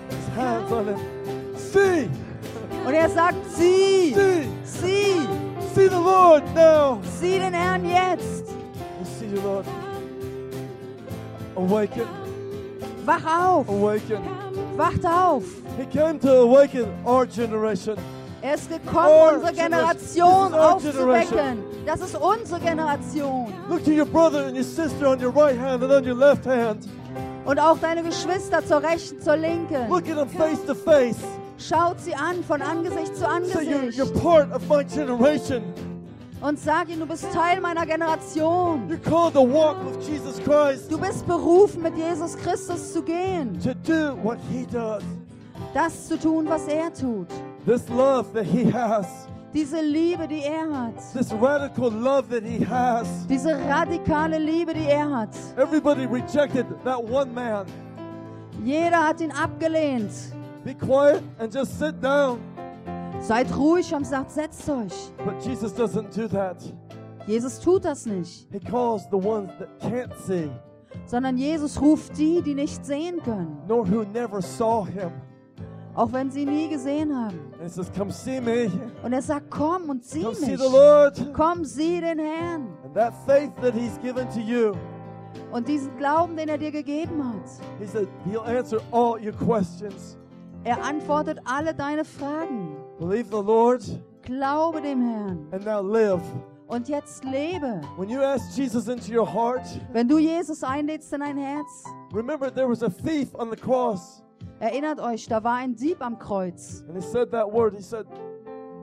his 0.08 0.36
hands 0.36 0.72
on 0.72 0.86
him. 0.86 0.96
See, 1.56 2.08
Und 2.86 2.94
er 2.94 3.10
sagt, 3.10 3.36
sieh, 3.50 4.14
see, 4.14 4.48
sieh, 4.64 5.26
see 5.74 5.88
the 5.88 5.96
Lord 5.96 6.44
now. 6.54 6.98
sieh 7.20 7.38
den 7.40 7.52
Herrn 7.52 7.84
jetzt. 7.84 8.44
You 8.48 9.04
see 9.18 9.28
the 9.34 9.42
Lord. 9.42 9.66
Awaken, 11.56 12.06
Wach 13.04 13.24
auf, 13.26 13.68
awaken. 13.68 14.22
Wacht 14.76 15.04
auf. 15.04 15.44
He 15.78 15.86
came 15.86 16.18
to 16.20 16.28
awaken 16.42 16.86
our 17.04 17.26
generation. 17.26 17.96
Er 18.42 18.54
ist 18.54 18.68
gekommen, 18.68 18.96
Our 19.08 19.34
unsere 19.34 19.52
generation. 19.54 20.54
Aufzuwecken. 20.54 21.58
Das 21.86 22.00
ist 22.00 22.16
unsere 22.16 22.60
Generation. 22.60 23.52
Look 23.68 23.84
to 23.84 23.90
your 23.90 24.04
brother 24.06 24.46
and 24.46 24.54
your 24.56 24.62
sister 24.64 25.08
on 25.08 25.20
your 25.20 25.32
right 25.32 25.58
hand 25.58 25.82
and 25.82 25.92
on 25.92 26.04
your 26.06 26.14
left 26.16 26.46
hand. 26.46 26.86
Und 27.44 27.58
auch 27.58 27.78
deine 27.78 28.02
Geschwister 28.02 28.64
zur 28.64 28.82
Rechten, 28.82 29.20
zur 29.20 29.36
Linken. 29.36 29.88
Look 29.88 30.08
at 30.08 30.16
them 30.16 30.28
face 30.28 30.64
to 30.66 30.74
face. 30.74 31.16
Schaut 31.58 31.98
sie 32.00 32.14
an, 32.14 32.44
von 32.46 32.60
Angesicht 32.60 33.14
zu 33.16 33.20
Say 33.22 33.26
you're, 33.26 33.76
Angesicht. 33.80 33.98
you're 33.98 34.20
part 34.22 34.52
of 34.52 34.62
my 34.68 34.84
generation. 34.84 35.62
Und 36.40 36.58
sag 36.58 36.88
ihnen, 36.90 37.00
du 37.00 37.06
bist 37.06 37.26
Teil 37.32 37.60
meiner 37.60 37.86
Generation. 37.86 38.88
You're 38.88 38.98
called 39.02 39.32
to 39.34 39.40
walk 39.42 39.76
with 39.84 40.06
Jesus 40.06 40.38
Christ, 40.44 40.90
Du 40.90 40.98
bist 40.98 41.26
berufen, 41.26 41.82
mit 41.82 41.96
Jesus 41.96 42.36
Christus 42.36 42.92
zu 42.92 43.02
gehen. 43.02 43.58
to 43.62 43.72
do 43.74 44.14
what 44.22 44.38
he 44.52 44.66
does. 44.66 45.02
Das 45.72 46.08
zu 46.08 46.18
tun, 46.18 46.46
was 46.48 46.66
er 46.68 46.92
tut. 46.92 47.28
This 47.66 47.88
love 47.88 48.26
that 48.34 48.44
he 48.46 48.64
has, 48.70 49.06
Diese 49.54 49.80
Liebe, 49.80 50.28
die 50.28 50.42
er 50.44 50.70
hat. 50.70 50.94
this 51.14 51.32
radical 51.32 51.90
love 51.90 52.28
that 52.28 52.44
he 52.44 52.62
has. 52.64 53.06
Diese 53.28 53.56
radikale 53.68 54.38
Liebe, 54.38 54.74
die 54.74 54.86
er 54.88 55.08
hat. 55.10 55.30
Everybody 55.56 56.04
rejected 56.06 56.66
that 56.84 57.02
one 57.02 57.32
man. 57.32 57.64
Jeder 58.62 59.06
hat 59.08 59.20
ihn 59.20 59.32
abgelehnt. 59.32 60.10
Be 60.64 60.74
quiet 60.74 61.22
and 61.38 61.52
just 61.54 61.78
sit 61.78 61.94
down. 62.02 62.38
Seid 63.20 63.56
ruhig 63.56 63.92
und 63.94 64.06
sagt, 64.06 64.30
setzt 64.30 64.68
euch. 64.68 65.10
But 65.24 65.42
Jesus 65.44 65.72
doesn't 65.74 66.14
do 66.14 66.28
that. 66.28 66.56
Jesus 67.26 67.58
tut 67.58 67.84
das 67.84 68.06
nicht, 68.06 68.46
He 68.52 68.60
calls 68.60 69.02
the 69.10 69.16
ones 69.16 69.50
that 69.58 69.68
can't 69.80 70.14
see, 70.26 70.48
sondern 71.06 71.36
Jesus 71.36 71.80
ruft 71.80 72.16
die, 72.16 72.40
die 72.40 72.54
nicht 72.54 72.86
sehen 72.86 73.20
können, 73.24 73.56
nor 73.66 73.84
who 73.84 74.04
never 74.04 74.40
saw 74.40 74.86
him. 74.86 75.10
auch 75.96 76.12
wenn 76.12 76.30
sie 76.30 76.42
ihn 76.42 76.50
nie 76.54 76.68
gesehen 76.68 77.12
haben. 77.12 77.52
And 77.54 77.62
he 77.62 77.68
says, 77.68 77.90
Come 77.96 78.12
see 78.12 78.40
me. 78.40 78.70
Und 79.02 79.12
er 79.12 79.22
sagt, 79.22 79.50
komm 79.50 79.90
und 79.90 80.04
sieh 80.04 80.22
Come 80.22 80.36
see 80.36 80.52
mich. 80.52 80.60
the 80.60 80.68
Lord. 80.70 81.32
Komm, 81.34 81.64
sieh 81.64 82.00
den 82.00 82.18
Herrn. 82.20 82.68
And 82.84 82.94
that 82.94 83.12
faith 83.26 83.50
that 83.60 83.74
he's 83.74 83.98
given 84.00 84.28
to 84.30 84.38
you, 84.40 84.74
Und 85.50 85.66
diesen 85.66 85.96
Glauben, 85.96 86.36
den 86.36 86.48
er 86.48 86.58
dir 86.58 86.70
gegeben 86.70 87.26
hat, 87.26 87.50
he 87.80 87.86
said, 87.86 88.06
he'll 88.24 88.44
answer 88.46 88.78
all 88.92 89.18
your 89.18 89.32
questions. 89.32 90.16
er 90.62 90.80
antwortet 90.84 91.40
alle 91.44 91.74
deine 91.74 92.04
Fragen. 92.04 92.76
Believe 92.98 93.28
the 93.30 93.42
Lord 93.42 93.82
Glaube 94.22 94.80
dem 94.80 95.02
Herrn. 95.02 95.46
and 95.52 95.64
now 95.64 95.80
live. 95.80 96.22
Und 96.68 96.88
jetzt 96.88 97.24
lebe. 97.24 97.80
When 97.96 98.08
you 98.08 98.20
ask 98.22 98.56
Jesus 98.56 98.88
into 98.88 99.12
your 99.12 99.26
heart, 99.26 99.62
Wenn 99.92 100.08
du 100.08 100.18
Jesus 100.18 100.64
einlädst 100.64 101.12
in 101.12 101.20
dein 101.20 101.36
Herz, 101.38 101.84
remember 102.12 102.50
there 102.52 102.68
was 102.68 102.82
a 102.82 102.90
thief 102.90 103.34
on 103.34 103.50
the 103.50 103.56
cross. 103.56 104.22
erinnert 104.58 104.98
euch, 105.00 105.26
da 105.28 105.42
war 105.44 105.56
ein 105.56 105.76
Dieb 105.76 106.02
am 106.02 106.18
Kreuz. 106.18 106.82
And 106.88 106.96
he 106.96 107.02
said 107.02 107.30
that 107.30 107.46
word. 107.52 107.74
He 107.76 107.82
said, 107.82 108.06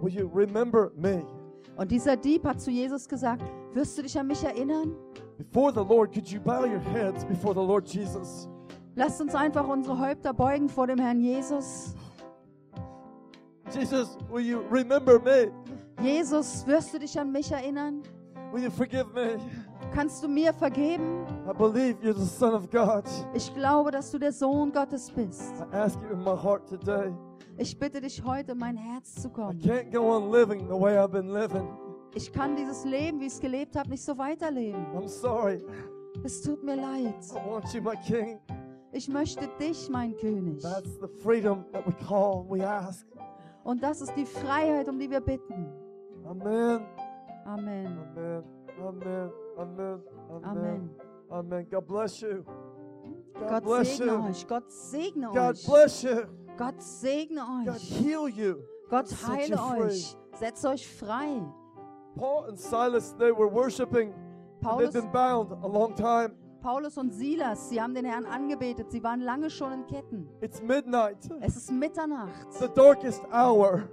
Will 0.01 0.13
you 0.13 0.29
remember 0.33 0.91
me? 0.95 1.23
Und 1.75 1.91
dieser 1.91 2.15
Dieb 2.15 2.45
hat 2.45 2.61
zu 2.61 2.69
Jesus 2.71 3.07
gesagt, 3.07 3.41
wirst 3.73 3.97
du 3.97 4.03
dich 4.03 4.17
an 4.19 4.27
mich 4.27 4.43
erinnern? 4.43 4.95
Before 5.37 5.71
the 5.73 5.79
Lord, 5.83 6.13
could 6.13 6.27
you 6.29 6.39
bow 6.39 6.63
your 6.65 6.79
heads 6.79 7.25
before 7.25 7.53
the 7.55 7.65
Lord 7.65 7.87
Jesus? 7.87 8.47
Lasst 8.95 9.19
uns 9.19 9.33
einfach 9.33 9.67
unsere 9.67 9.97
Häupter 9.97 10.33
beugen 10.33 10.69
vor 10.69 10.85
dem 10.87 10.99
Herrn 10.99 11.19
Jesus. 11.19 11.95
Jesus, 13.71 14.17
will 14.29 14.41
you 14.41 14.63
remember 14.69 15.19
me? 15.19 15.51
Jesus, 16.01 16.65
wirst 16.67 16.93
du 16.93 16.99
dich 16.99 17.19
an 17.19 17.31
mich 17.31 17.51
erinnern? 17.51 18.03
Will 18.51 18.63
you 18.63 18.69
forgive 18.71 19.07
me? 19.13 19.37
Kannst 19.93 20.23
du 20.23 20.27
mir 20.27 20.53
vergeben? 20.53 21.25
I 21.49 21.53
believe 21.53 21.95
you're 22.03 22.13
the 22.13 22.25
Son 22.25 22.53
of 22.53 22.69
God. 22.69 23.03
Ich 23.33 23.53
glaube, 23.53 23.91
dass 23.91 24.11
du 24.11 24.19
der 24.19 24.31
Sohn 24.31 24.71
Gottes 24.71 25.09
bist. 25.11 25.53
I 25.71 25.75
ask 25.75 25.99
you 26.01 26.09
in 26.09 26.23
my 26.23 26.35
heart 26.35 26.67
today. 26.67 27.11
Ich 27.57 27.77
bitte 27.77 28.01
dich 28.01 28.23
heute, 28.23 28.53
in 28.53 28.57
mein 28.57 28.75
Herz 28.75 29.13
zu 29.15 29.27
I 29.27 29.31
kommen. 29.31 29.59
can't 29.61 29.91
go 29.91 30.09
on 30.15 30.31
living 30.31 30.67
the 30.67 30.73
way 30.79 30.97
I've 30.97 31.09
been 31.11 31.31
living. 31.31 31.67
Ich 32.15 32.31
kann 32.31 32.55
dieses 32.55 32.83
Leben, 32.85 33.19
wie 33.19 33.25
ich 33.27 33.33
es 33.33 33.39
gelebt 33.39 33.75
habe, 33.75 33.89
nicht 33.89 34.03
so 34.03 34.17
weiterleben. 34.17 34.85
I'm 34.95 35.07
sorry. 35.07 35.63
Es 36.23 36.41
tut 36.41 36.63
mir 36.63 36.75
leid. 36.75 37.15
I 37.31 37.49
want 37.49 37.73
you, 37.73 37.81
my 37.81 37.95
King. 38.07 38.39
Ich 38.91 39.07
möchte 39.07 39.47
dich, 39.59 39.89
mein 39.89 40.15
König. 40.17 40.61
That's 40.61 40.99
the 41.01 41.07
freedom 41.23 41.65
that 41.71 41.85
we 41.87 41.93
call, 42.07 42.45
we 42.47 42.63
ask. 42.63 43.05
Und 43.63 43.81
das 43.81 44.01
ist 44.01 44.13
die 44.15 44.25
Freiheit, 44.25 44.87
um 44.89 44.99
die 44.99 45.09
wir 45.09 45.21
bitten. 45.21 45.71
Amen. 46.25 46.85
Amen. 47.45 47.97
Amen. 48.15 48.43
Amen. 48.79 49.31
Amen. 49.57 50.03
Amen. 50.43 50.89
Amen. 51.29 51.67
God 51.69 51.87
bless 51.87 52.21
you. 52.21 52.43
God 53.33 53.49
Gott 53.49 53.63
bless 53.63 53.97
segne 53.97 54.11
you. 54.11 54.29
euch. 54.29 54.47
Gott 54.47 54.71
segne 54.71 55.27
God 55.27 55.37
euch. 55.37 55.65
Bless 55.65 56.03
you. 56.03 56.25
Gott 56.57 56.81
segne 56.81 57.41
euch. 57.41 57.65
God 57.65 57.81
heal 57.81 58.27
you. 58.29 58.63
Gott 58.89 59.09
heile 59.27 59.57
euch. 59.79 60.15
Setzt 60.33 60.65
euch 60.65 60.87
frei. 60.87 61.41
Paul 62.15 62.45
and 62.49 62.59
Silas, 62.59 63.15
they 63.17 63.31
were 63.31 63.47
worshiping. 63.47 64.13
Paulus, 64.61 64.85
and 64.85 64.93
they've 64.93 65.01
been 65.01 65.11
bound 65.11 65.51
a 65.51 65.67
long 65.67 65.95
time. 65.95 66.35
Paulus 66.63 66.97
und 66.97 67.11
Silas, 67.13 67.67
sie 67.69 67.81
haben 67.81 67.93
den 67.93 68.05
Herrn 68.05 68.25
angebetet. 68.25 68.89
Sie 68.89 69.03
waren 69.03 69.19
lange 69.19 69.49
schon 69.49 69.73
in 69.73 69.85
Ketten. 69.85 70.29
It's 70.39 70.61
midnight, 70.61 71.17
Es 71.41 71.57
ist 71.57 71.69
Mitternacht. 71.71 72.31
the 72.53 72.69
darkest 72.73 73.21
hour. 73.33 73.83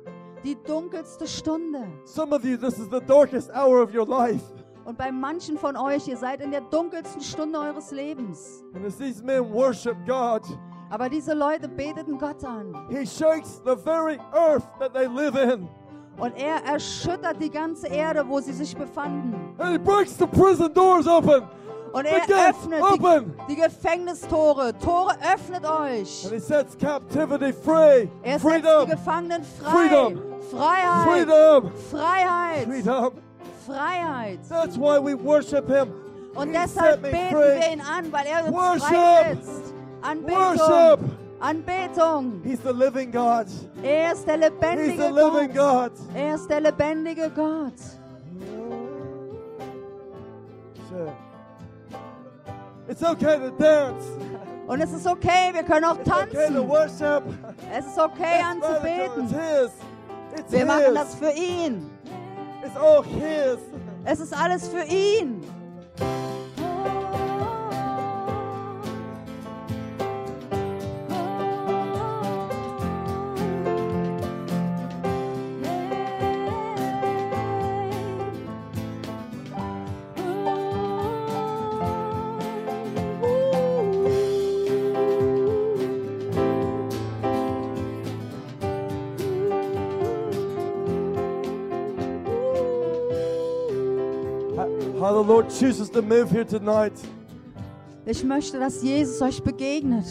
Die 0.45 0.57
dunkelste 0.67 1.27
Stunde. 1.27 1.89
Some 2.05 2.33
of 2.35 2.45
you, 2.45 2.57
this 2.57 2.79
is 2.79 2.89
the 2.89 3.01
darkest 3.01 3.51
hour 3.51 3.83
of 3.83 3.93
your 3.93 4.07
life. 4.07 4.45
Und 4.85 4.97
bei 4.97 5.11
manchen 5.11 5.59
von 5.59 5.77
euch, 5.77 6.07
ihr 6.07 6.17
seid 6.17 6.41
in 6.41 6.53
der 6.53 6.61
dunkelsten 6.61 7.21
Stunde 7.21 7.59
eures 7.59 7.91
Lebens. 7.91 8.65
And 8.75 8.87
as 8.87 8.97
these 8.97 9.21
men 9.23 9.53
worship 9.53 9.97
God, 10.07 10.43
Aber 10.91 11.09
diese 11.09 11.35
Leute 11.35 11.69
beteten 11.69 12.19
Gott 12.19 12.45
an. 12.45 12.73
He 12.89 13.05
shakes 13.05 13.61
the 13.65 13.75
very 13.77 14.19
earth 14.33 14.65
that 14.79 14.95
they 14.95 15.07
live 15.09 15.35
in. 15.35 15.69
Und 16.19 16.37
er 16.37 16.65
erschüttert 16.65 17.43
die 17.43 17.51
ganze 17.51 17.89
Erde, 17.89 18.25
wo 18.29 18.39
sie 18.41 18.53
sich 18.53 18.77
befanden. 18.77 19.35
And 19.59 19.73
He 19.73 19.79
breaks 19.79 20.17
the 20.17 20.27
prison 20.27 20.73
doors 20.73 21.09
open. 21.09 21.43
Und 21.93 22.05
er 22.05 22.23
öffnet 22.51 22.83
die, 23.49 23.55
die 23.55 23.57
Gefängnistore. 23.61 24.73
Tore 24.79 25.15
öffnet 25.35 25.65
euch. 25.65 26.25
And 26.25 26.35
He 26.35 26.39
sets 26.39 26.77
captivity 26.79 27.53
free. 27.53 28.09
Er 28.23 28.39
setzt 28.39 28.43
Freedom. 28.43 28.85
die 28.87 28.91
Gefangenen 28.93 29.45
frei. 29.45 29.71
Freedom. 29.71 30.23
Freiheit. 30.51 31.09
Freedom. 31.09 31.73
Freiheit. 31.91 32.65
Freedom. 32.67 33.13
Freiheit. 33.67 34.39
That's 34.49 34.77
why 34.77 34.99
we 34.99 35.15
worship 35.15 35.67
Him. 35.69 35.93
Und 36.35 36.53
deshalb 36.53 37.03
beten 37.03 37.17
free. 37.31 37.61
wir 37.61 37.73
ihn 37.73 37.81
an, 37.81 38.13
weil 38.13 38.27
er 38.27 38.45
uns 38.45 38.55
Worship. 38.55 38.97
freisetzt. 38.97 39.75
Anbetung. 40.03 40.39
Worship. 40.39 41.01
Anbetung. 41.41 42.41
He's 42.45 42.61
the 42.63 42.73
living 42.73 43.11
God. 43.11 43.47
Er 43.83 44.13
ist 44.13 44.27
der 44.27 44.37
He's 44.37 44.45
lebendige 44.51 45.03
the 45.03 45.09
living 45.09 45.55
Gott. 45.55 45.93
God. 45.97 46.17
Er 46.17 46.35
ist 46.37 46.49
der 46.49 46.61
lebendige 46.61 47.31
Gott. 47.31 47.73
Shit. 50.89 51.30
It's 52.91 53.03
okay 53.05 53.39
to 53.39 53.51
dance. 53.57 54.05
Und 54.67 54.81
es 54.81 54.93
ist 54.93 55.07
okay, 55.07 55.51
wir 55.53 55.63
können 55.63 55.85
auch 55.85 55.99
It's 55.99 56.11
okay 56.11 56.49
to 56.49 56.65
tanzen. 56.65 56.69
worship. 56.69 57.23
Es 57.73 57.87
ist 57.87 57.99
okay 57.99 58.41
It's 58.41 58.67
radical. 58.67 58.77
It's 58.77 59.15
anzubeten. 59.15 59.29
His. 59.29 59.71
It's 60.41 60.53
Wir 60.53 60.67
machen 60.67 60.95
das 60.95 61.15
für 61.15 61.31
ihn. 61.31 61.91
It's 62.65 62.77
all 62.77 63.05
His. 63.05 63.59
Es 64.05 64.19
ist 64.21 64.33
alles 64.37 64.69
für 64.69 64.83
ihn. 64.85 65.41
Lord 95.31 95.49
chooses 95.49 95.89
to 95.91 96.03
move 96.03 96.29
here 96.29 96.45
tonight. 96.45 96.93
Ich 98.05 98.25
möchte, 98.25 98.59
dass 98.59 98.83
Jesus 98.83 99.23
euch 99.23 99.41
begegnet. 99.41 100.05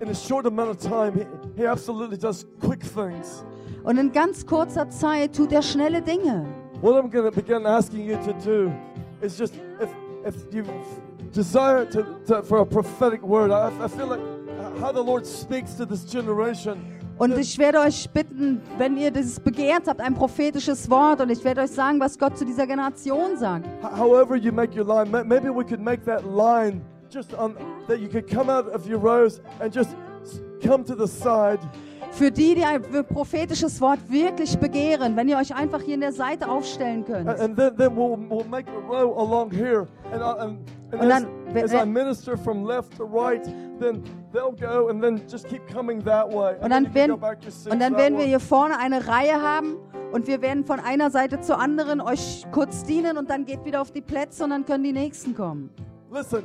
In 0.00 0.08
a 0.08 0.14
short 0.14 0.46
amount 0.46 0.70
of 0.70 0.78
time, 0.80 1.14
He, 1.14 1.62
he 1.62 1.64
absolutely 1.64 2.18
does 2.18 2.44
quick 2.60 2.82
things. 2.82 3.44
Und 3.84 3.98
in 3.98 4.10
ganz 4.10 4.44
kurzer 4.44 4.90
Zeit 4.90 5.36
tut 5.36 5.52
er 5.52 5.62
schnelle 5.62 6.02
Dinge. 6.02 6.44
What 6.80 6.96
I'm 6.96 7.08
going 7.08 7.24
to 7.24 7.30
begin 7.30 7.66
asking 7.66 8.04
you 8.04 8.16
to 8.16 8.32
do 8.44 8.72
is 9.22 9.38
just 9.38 9.54
if 9.80 9.90
if 10.26 10.52
you 10.52 10.64
desire 11.30 11.86
to, 11.86 12.02
to 12.26 12.42
for 12.42 12.58
a 12.58 12.66
prophetic 12.66 13.22
word, 13.22 13.52
I, 13.52 13.70
I 13.80 13.86
feel 13.86 14.08
like 14.08 14.20
how 14.80 14.90
the 14.90 15.04
Lord 15.04 15.24
speaks 15.24 15.74
to 15.74 15.86
this 15.86 16.04
generation. 16.04 16.99
Und 17.20 17.36
ich 17.38 17.58
werde 17.58 17.80
euch 17.80 18.08
bitten, 18.10 18.62
wenn 18.78 18.96
ihr 18.96 19.10
dieses 19.10 19.38
begehrt 19.38 19.82
habt, 19.86 20.00
ein 20.00 20.14
prophetisches 20.14 20.88
Wort, 20.90 21.20
und 21.20 21.28
ich 21.28 21.44
werde 21.44 21.60
euch 21.60 21.70
sagen, 21.70 22.00
was 22.00 22.18
Gott 22.18 22.38
zu 22.38 22.46
dieser 22.46 22.66
Generation 22.66 23.36
sagt. 23.36 23.66
However 23.82 24.36
you 24.36 24.50
make 24.50 24.74
your 24.74 24.86
line, 24.86 25.10
ma- 25.10 25.22
maybe 25.22 25.50
we 25.54 25.62
could 25.62 25.80
make 25.82 26.02
that 26.06 26.22
line 26.24 26.80
just 27.12 27.34
on 27.38 27.56
that 27.88 27.98
you 27.98 28.08
could 28.08 28.26
come 28.26 28.50
out 28.50 28.66
of 28.74 28.88
your 28.88 28.98
rows 28.98 29.38
and 29.60 29.74
just 29.74 29.90
come 30.66 30.82
to 30.82 30.94
the 30.94 31.06
side. 31.06 31.58
Für 32.12 32.30
die, 32.30 32.54
die 32.54 32.64
ein 32.64 32.82
prophetisches 33.12 33.80
Wort 33.82 33.98
wirklich 34.08 34.58
begehren, 34.58 35.14
wenn 35.14 35.28
ihr 35.28 35.36
euch 35.36 35.54
einfach 35.54 35.82
hier 35.82 35.94
in 35.96 36.00
der 36.00 36.12
Seite 36.12 36.48
aufstellen 36.48 37.04
könnt. 37.04 37.28
And, 37.28 37.38
and 37.38 37.56
then, 37.56 37.76
then 37.76 37.94
we'll, 37.96 38.16
we'll 38.30 38.48
make 38.48 38.66
a 38.70 38.80
row 38.88 39.14
along 39.18 39.50
here. 39.52 39.86
And, 40.10 40.22
I- 40.22 40.40
and, 40.42 40.58
and 40.92 41.02
as, 41.02 41.08
dann- 41.08 41.26
und 46.62 46.70
dann 46.70 46.94
werden, 46.94 47.12
und 47.12 47.80
dann 47.80 47.96
werden 47.96 48.18
wir 48.18 48.24
hier 48.24 48.40
vorne 48.40 48.78
eine 48.78 49.06
Reihe 49.08 49.40
haben 49.40 49.76
und 50.12 50.26
wir 50.26 50.42
werden 50.42 50.64
von 50.64 50.80
einer 50.80 51.10
Seite 51.10 51.40
zur 51.40 51.58
anderen 51.60 52.00
euch 52.00 52.46
kurz 52.52 52.84
dienen 52.84 53.16
und 53.16 53.30
dann 53.30 53.44
geht 53.44 53.64
wieder 53.64 53.80
auf 53.80 53.90
die 53.90 54.00
Plätze 54.00 54.44
und 54.44 54.50
dann 54.50 54.64
können 54.64 54.84
die 54.84 54.92
nächsten 54.92 55.34
kommen. 55.34 55.70
Listen 56.12 56.44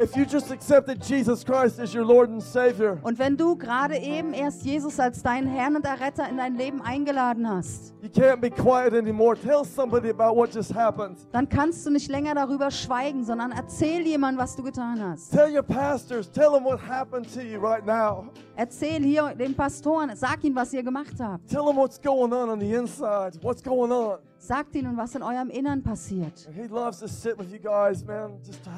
if 0.00 0.16
you 0.16 0.24
just 0.24 0.50
accepted 0.50 1.00
Jesus 1.02 1.44
Christ 1.44 1.78
as 1.78 1.94
your 1.94 2.04
Lord 2.04 2.30
and 2.30 2.42
Savior, 2.42 2.98
Und 3.02 3.18
wenn 3.18 3.36
du 3.36 3.54
gerade 3.56 3.96
eben 3.98 4.32
erst 4.32 4.64
Jesus 4.64 4.98
als 4.98 5.22
deinen 5.22 5.46
Herrn 5.46 5.76
und 5.76 5.84
Erretter 5.84 6.28
in 6.28 6.38
dein 6.38 6.54
Leben 6.56 6.80
eingeladen 6.82 7.48
hast, 7.48 7.94
you 8.02 8.08
can't 8.08 8.40
be 8.40 8.50
quiet 8.50 8.94
anymore. 8.94 9.36
Tell 9.36 9.64
somebody 9.64 10.10
about 10.10 10.34
what 10.34 10.54
just 10.54 10.74
happened. 10.74 11.18
dann 11.32 11.48
kannst 11.48 11.84
du 11.84 11.90
nicht 11.90 12.08
länger 12.08 12.34
darüber 12.34 12.70
schweigen, 12.70 13.24
sondern 13.24 13.52
erzähl 13.52 14.06
jemandem, 14.06 14.42
was 14.42 14.56
du 14.56 14.62
getan 14.62 15.00
hast. 15.02 15.30
Tell 15.30 15.54
your 15.54 15.62
pastors, 15.62 16.30
tell 16.30 16.50
them 16.52 16.64
what 16.64 16.80
happened 16.80 17.26
to 17.34 17.40
you 17.40 17.60
right 17.60 17.84
now. 17.84 18.30
Erzähl 18.56 19.02
hier 19.02 19.34
den 19.34 19.54
Pastoren, 19.54 20.10
sag 20.16 20.42
ihnen, 20.44 20.56
was 20.56 20.72
ihr 20.72 20.82
gemacht 20.82 21.14
habt. 21.20 21.48
Tell 21.48 21.64
them 21.64 21.76
what's 21.76 22.00
going 22.00 22.32
on 22.32 22.48
on 22.48 22.58
the 22.60 22.72
inside. 22.72 23.38
What's 23.42 23.62
going 23.62 23.92
on? 23.92 24.18
Sagt 24.40 24.74
ihnen, 24.74 24.96
was 24.96 25.14
in 25.14 25.22
eurem 25.22 25.50
Innern 25.50 25.82
passiert. 25.82 26.48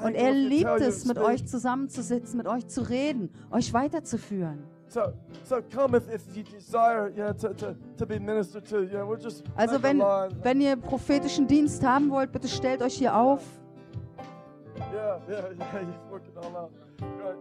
Und 0.04 0.14
er 0.14 0.32
liebt 0.32 0.80
es, 0.80 1.04
mit 1.04 1.18
euch 1.18 1.46
zusammenzusitzen, 1.46 2.36
mit 2.36 2.48
euch 2.48 2.66
zu 2.66 2.82
reden, 2.82 3.30
euch 3.52 3.72
weiterzuführen. 3.72 4.64
Also 9.56 9.82
wenn, 9.82 9.98
wenn 10.00 10.60
ihr 10.60 10.76
prophetischen 10.76 11.46
Dienst 11.46 11.86
haben 11.86 12.10
wollt, 12.10 12.32
bitte 12.32 12.48
stellt 12.48 12.82
euch 12.82 12.94
hier 12.94 13.16
auf. 13.16 13.42
Yeah, 14.92 15.20
yeah, 15.28 15.38
yeah, 15.58 15.80
you're 15.80 16.10
working 16.10 16.36
all 16.36 16.56
out. 16.56 16.72
Right. 17.00 17.36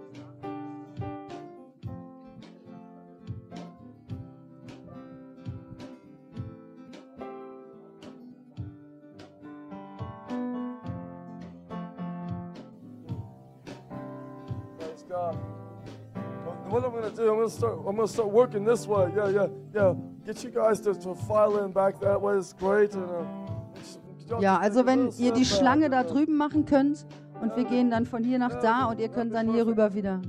Gonna 17.02 17.16
do, 17.16 17.30
I'm 17.30 17.38
gonna 17.38 17.50
start. 17.50 17.78
I'm 17.88 17.96
gonna 17.96 18.08
start 18.08 18.30
working 18.32 18.66
this 18.66 18.88
way. 18.88 19.12
Yeah, 19.16 19.30
yeah, 19.30 19.48
yeah. 19.74 19.96
Get 20.26 20.44
you 20.44 20.52
guys 20.52 20.80
to, 20.82 20.94
to 20.94 21.16
file 21.16 21.58
in 21.66 21.72
back 21.72 22.00
that 22.00 22.22
way. 22.22 22.38
It's 22.38 22.54
great. 22.54 22.94
And, 22.94 23.10
uh, 23.10 24.40
Ja, 24.40 24.58
also 24.60 24.86
wenn 24.86 25.10
ihr 25.18 25.34
die 25.34 25.44
Schlange 25.44 25.90
da 25.90 26.04
drüben 26.04 26.38
machen 26.38 26.66
könnt 26.66 27.06
und 27.42 27.56
wir 27.58 27.66
gehen 27.66 27.90
dann 27.92 28.06
von 28.06 28.24
hier 28.24 28.40
nach 28.40 28.62
da 28.62 28.86
und 28.86 29.00
ihr 29.00 29.10
könnt 29.10 29.34
dann 29.34 29.52
hier 29.52 29.66
rüber 29.68 29.94
wieder. 29.94 30.22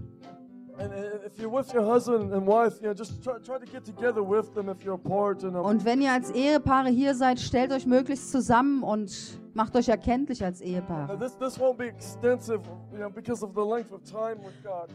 And 0.79 0.93
if 1.25 1.39
you're 1.39 1.51
with 1.51 1.73
your 1.73 1.85
husband 1.85 2.33
and 2.33 2.47
wife, 2.47 2.81
you 2.81 2.89
know, 2.89 2.95
just 2.95 3.23
try, 3.23 3.35
try 3.39 3.59
to 3.59 3.67
get 3.71 3.85
together 3.85 4.23
with 4.23 4.53
them 4.55 4.69
if 4.69 4.83
you're 4.85 4.95
apart. 4.95 5.45
And 5.45 5.55
Und 5.55 5.85
wenn 5.85 6.01
ihr 6.01 6.11
als 6.11 6.31
Ehepaare 6.31 6.89
hier 6.89 7.15
seid, 7.15 7.39
stellt 7.39 7.71
euch 7.73 7.87
möglichst 7.87 8.33
zusammen 8.33 8.83
und 8.83 9.41
macht 9.55 9.77
euch 9.77 9.89
erkenntlich 9.89 10.45
als 10.45 10.61
God. 10.61 11.09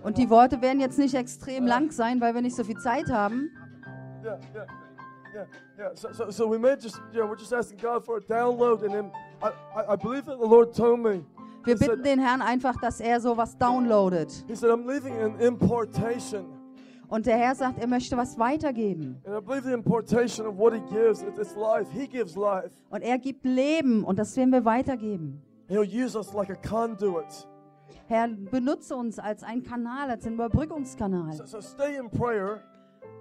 Und 0.03 0.17
die 0.17 0.29
Worte 0.29 0.61
werden 0.61 0.79
jetzt 0.79 0.97
nicht 0.97 1.13
extrem 1.13 1.65
lang 1.65 1.91
sein, 1.91 2.21
weil 2.21 2.33
wir 2.33 2.41
nicht 2.41 2.55
so 2.55 2.63
viel 2.63 2.77
Zeit 2.77 3.09
haben. 3.09 3.51
Yeah, 4.23 4.39
yeah, 4.53 4.65
yeah, 5.33 5.45
yeah. 5.77 5.95
So, 5.95 6.11
so, 6.11 6.31
so 6.31 6.49
we 6.49 6.57
may 6.57 6.75
just, 6.75 6.99
yeah, 7.13 7.23
we're 7.23 7.37
just 7.37 7.53
asking 7.53 7.79
God 7.79 8.03
for 8.03 8.17
a 8.17 8.19
download, 8.19 8.83
and 8.83 8.91
then 8.91 9.11
I, 9.41 9.51
I, 9.75 9.93
I 9.93 9.95
believe 9.95 10.25
that 10.25 10.39
the 10.39 10.47
Lord 10.47 10.75
told 10.75 10.99
me. 10.99 11.23
Wir 11.63 11.77
bitten 11.77 12.01
den 12.01 12.19
Herrn 12.19 12.41
einfach, 12.41 12.75
dass 12.81 12.99
er 12.99 13.19
sowas 13.19 13.57
downloadet. 13.57 14.43
He 14.47 14.55
said, 14.55 14.71
I'm 14.71 14.87
leaving 14.87 15.13
an 15.21 15.39
importation. 15.39 16.56
Und 17.09 17.25
der 17.25 17.37
Herr 17.37 17.55
sagt, 17.55 17.79
er 17.79 17.87
möchte 17.87 18.17
was 18.17 18.37
weitergeben. 18.37 19.21
And 19.25 19.35
I 19.37 19.39
believe 19.45 19.63
the 19.63 19.73
importation 19.73 20.45
of 20.45 20.57
what 20.57 20.73
He 20.73 20.81
gives, 20.93 21.21
it- 21.21 21.37
it's 21.39 21.55
life. 21.55 21.89
He 21.91 22.07
gives 22.07 22.35
life. 22.35 22.71
Und 22.89 23.01
er 23.01 23.17
gibt 23.17 23.45
Leben 23.45 24.03
und 24.03 24.19
das 24.19 24.35
werden 24.35 24.51
wir 24.51 24.65
weitergeben. 24.65 25.41
He'll 25.69 25.83
use 25.85 26.17
us 26.17 26.33
like 26.33 26.49
a 26.49 26.55
conduit. 26.55 27.47
Herr, 28.07 28.27
benutze 28.27 28.95
uns 28.95 29.19
als 29.19 29.43
ein 29.43 29.63
Kanal, 29.63 30.09
als 30.09 30.25
einen 30.25 30.35
Überbrückungskanal. 30.35 31.33
So, 31.33 31.45
so 31.45 31.61
stay 31.61 31.97
in 31.97 32.09
prayer. 32.09 32.61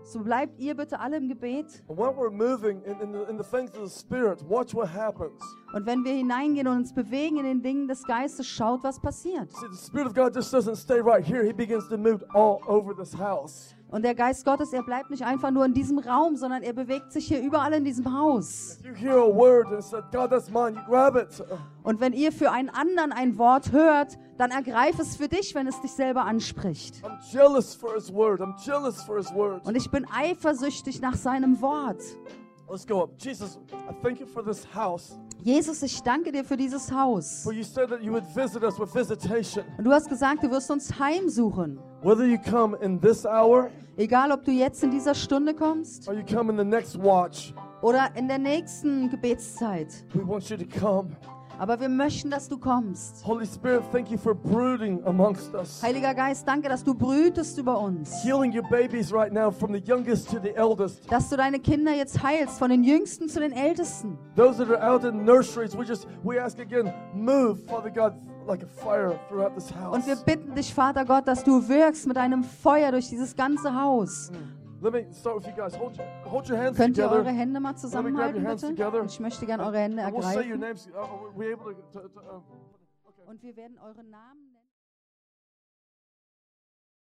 So 0.05 0.21
bleibt 0.21 0.61
ihr 0.61 0.77
bitte 0.77 1.01
alle 1.01 1.17
im 1.17 1.29
Gebet. 1.29 1.83
And 1.89 1.99
when 1.99 2.11
we're 2.17 2.31
moving 2.31 2.81
in, 2.85 3.01
in, 3.01 3.13
the, 3.13 3.29
in 3.29 3.37
the 3.39 3.43
things 3.45 3.77
of 3.77 3.89
the 3.91 3.99
Spirit, 4.01 4.41
watch 4.49 4.73
what 4.73 4.89
happens. 4.93 5.41
Und 5.75 5.85
wenn 5.87 6.05
wir 6.05 6.13
hineingehen 6.13 6.69
und 6.69 6.77
uns 6.77 6.93
bewegen 6.93 7.39
in 7.39 7.45
den 7.45 7.63
Dingen 7.63 7.89
des 7.89 8.05
Geistes, 8.05 8.47
schaut, 8.47 8.85
was 8.85 9.01
passiert. 9.01 9.51
See, 9.53 9.67
the 9.69 9.77
Spirit 9.77 10.07
of 10.07 10.15
God 10.15 10.33
just 10.37 10.53
doesn't 10.55 10.77
stay 10.77 11.01
right 11.01 11.25
here. 11.25 11.43
He 11.45 11.53
begins 11.53 11.89
to 11.89 11.97
move 11.99 12.25
all 12.35 12.61
over 12.69 12.95
this 12.95 13.13
house. 13.19 13.75
Und 13.89 14.03
der 14.05 14.15
Geist 14.17 14.45
Gottes, 14.45 14.73
er 14.73 14.83
bleibt 14.83 15.11
nicht 15.11 15.25
einfach 15.25 15.53
nur 15.53 15.65
in 15.65 15.73
diesem 15.73 15.99
Raum, 15.99 16.37
sondern 16.37 16.63
er 16.63 16.73
bewegt 16.73 17.13
sich 17.13 17.29
hier 17.29 17.41
überall 17.41 17.73
in 17.73 17.85
diesem 17.85 18.13
Haus. 18.13 18.79
If 18.81 18.87
you 18.87 18.95
hear 18.95 19.19
a 19.19 19.33
word 19.33 19.69
and 19.73 19.83
said, 19.83 20.05
God, 20.11 20.31
that's 20.31 20.51
mine, 20.51 20.75
you 20.75 20.83
grab 20.89 21.15
it. 21.15 21.45
Und 21.85 22.01
wenn 22.01 22.13
ihr 22.13 22.33
für 22.33 22.51
einen 22.51 22.69
anderen 22.69 23.13
ein 23.13 23.39
Wort 23.39 23.71
hört, 23.71 24.19
dann 24.39 24.51
ergreif 24.51 24.99
es 24.99 25.17
für 25.17 25.29
dich, 25.29 25.55
wenn 25.55 25.69
es 25.69 25.81
dich 25.81 25.93
selber 25.93 26.25
anspricht. 26.25 26.97
I'm 27.05 27.19
jealous 27.33 27.75
for 27.75 27.95
His 27.95 28.13
word. 28.13 28.41
I'm 28.41 28.57
jealous 28.65 29.03
for 29.03 29.19
His 29.19 29.33
word. 29.33 29.65
Und 29.65 29.77
ich 29.77 29.89
bin 29.91 30.05
eifersüchtig 30.13 31.01
nach 31.01 31.15
seinem 31.15 31.61
Wort. 31.61 32.03
Let's 32.69 32.85
go 32.85 33.05
up. 33.05 33.11
Jesus, 33.19 33.61
I 33.89 33.95
thank 34.03 34.19
you 34.19 34.27
for 34.27 34.43
this 34.43 34.67
house. 34.75 35.17
Jesus, 35.45 35.85
ich 35.85 36.03
danke 36.03 36.33
dir 36.33 36.45
für 36.45 36.57
dieses 36.57 36.91
Haus. 36.91 37.45
For 37.45 37.53
you 37.53 37.63
said 37.63 37.89
that 37.91 38.03
you 38.03 38.13
would 38.13 38.25
visit 38.35 38.65
us 38.65 38.81
with 38.81 38.93
visitation. 38.93 39.65
Und 39.79 39.85
du 39.85 39.93
hast 39.93 40.09
gesagt, 40.09 40.43
du 40.43 40.51
wirst 40.51 40.69
uns 40.73 40.99
heimsuchen. 40.99 41.79
Whether 42.07 42.25
you 42.25 42.39
come 42.39 42.77
in 42.81 43.01
this 43.01 43.27
hour 43.27 43.69
Egal, 43.97 44.31
ob 44.31 44.45
du 44.45 44.53
jetzt 44.53 44.81
in 44.85 44.93
dieser 44.93 45.13
Stunde 45.13 45.53
kommst 45.53 46.09
or 46.09 46.15
you 46.15 46.23
come 46.23 46.53
in 46.53 46.57
the 46.57 46.65
next 46.65 46.97
watch, 47.03 47.53
oder 47.83 48.11
in 48.15 48.29
der 48.29 48.39
nächsten 48.39 49.11
Gebetszeit. 49.11 49.89
we 50.15 50.25
want 50.25 50.49
you 50.49 50.57
to 50.57 50.65
come. 50.79 51.17
Aber 51.59 51.81
wir 51.81 51.89
möchten, 51.89 52.31
dass 52.31 52.49
du 52.49 52.59
kommst. 52.59 53.27
Holy 53.27 53.45
Spirit, 53.45 53.83
thank 53.91 54.09
you 54.09 54.19
for 54.19 54.37
brooding 54.37 55.03
amongst 55.05 55.53
us. 55.53 55.83
Heiliger 55.83 56.15
Geist, 56.15 56.47
danke, 56.47 56.69
dass 56.69 56.85
du 56.85 56.95
brütest 56.95 57.59
über 57.59 57.81
uns. 57.81 58.23
Healing 58.23 58.55
your 58.55 58.69
babies 58.71 59.13
right 59.13 59.33
now 59.33 59.51
from 59.51 59.73
the 59.73 59.83
youngest 59.85 60.31
to 60.31 60.39
the 60.41 60.55
eldest. 60.55 61.11
Dass 61.11 61.29
du 61.29 61.37
deine 61.37 61.59
Kinder 61.59 61.93
jetzt 61.93 62.23
heilst, 62.23 62.61
von 62.61 62.71
den 62.71 62.85
Jüngsten 62.85 63.29
zu 63.29 63.41
den 63.41 63.51
Ältesten. 63.51 64.17
Those 64.37 64.65
that 64.65 64.71
are 64.71 64.95
out 64.95 65.03
in 65.03 65.25
nurseries, 65.25 65.77
we 65.77 65.83
just 65.83 66.07
we 66.23 66.41
ask 66.41 66.61
again, 66.61 66.93
move, 67.15 67.59
Father 67.67 67.91
God, 67.91 68.13
like 68.47 68.63
a 68.63 68.67
fire 68.67 69.19
throughout 69.29 69.55
this 69.55 69.75
house. 69.75 69.95
Und 69.95 70.07
wir 70.07 70.17
bitten 70.17 70.55
dich, 70.55 70.73
Vater 70.75 71.05
Gott, 71.05 71.27
dass 71.27 71.45
du 71.45 71.69
wirkst 71.69 72.07
mit 72.07 72.17
einem 72.17 72.45
Feuer 72.45 72.93
durch 72.93 73.09
dieses 73.09 73.35
ganze 73.37 73.75
Haus. 73.75 74.31
Let 74.83 74.93
me 74.93 75.07
start 75.13 75.39
with 75.39 75.47
you 75.47 75.53
guys. 75.55 75.75
Hold 75.79 75.99
your, 75.99 76.07
hold 76.31 76.51
your 76.51 76.59
hands 76.59 76.77
Könnt 76.77 76.99
ihr 76.99 77.11
eure 77.11 77.31
Hände 77.31 77.61
mal 77.61 77.77
zusammenhalten, 77.77 78.45
bitte? 78.45 79.05
ich 79.07 79.21
möchte 79.21 79.47
gerne 79.47 79.65
eure 79.65 79.79
Hände 79.79 80.03
ergreifen. 80.03 80.63
Uh, 80.63 80.67
uh, 81.99 82.43
Und 83.27 83.43
wir 83.43 83.57
werden 83.57 83.79
eure 83.79 84.05
Namen 84.05 84.56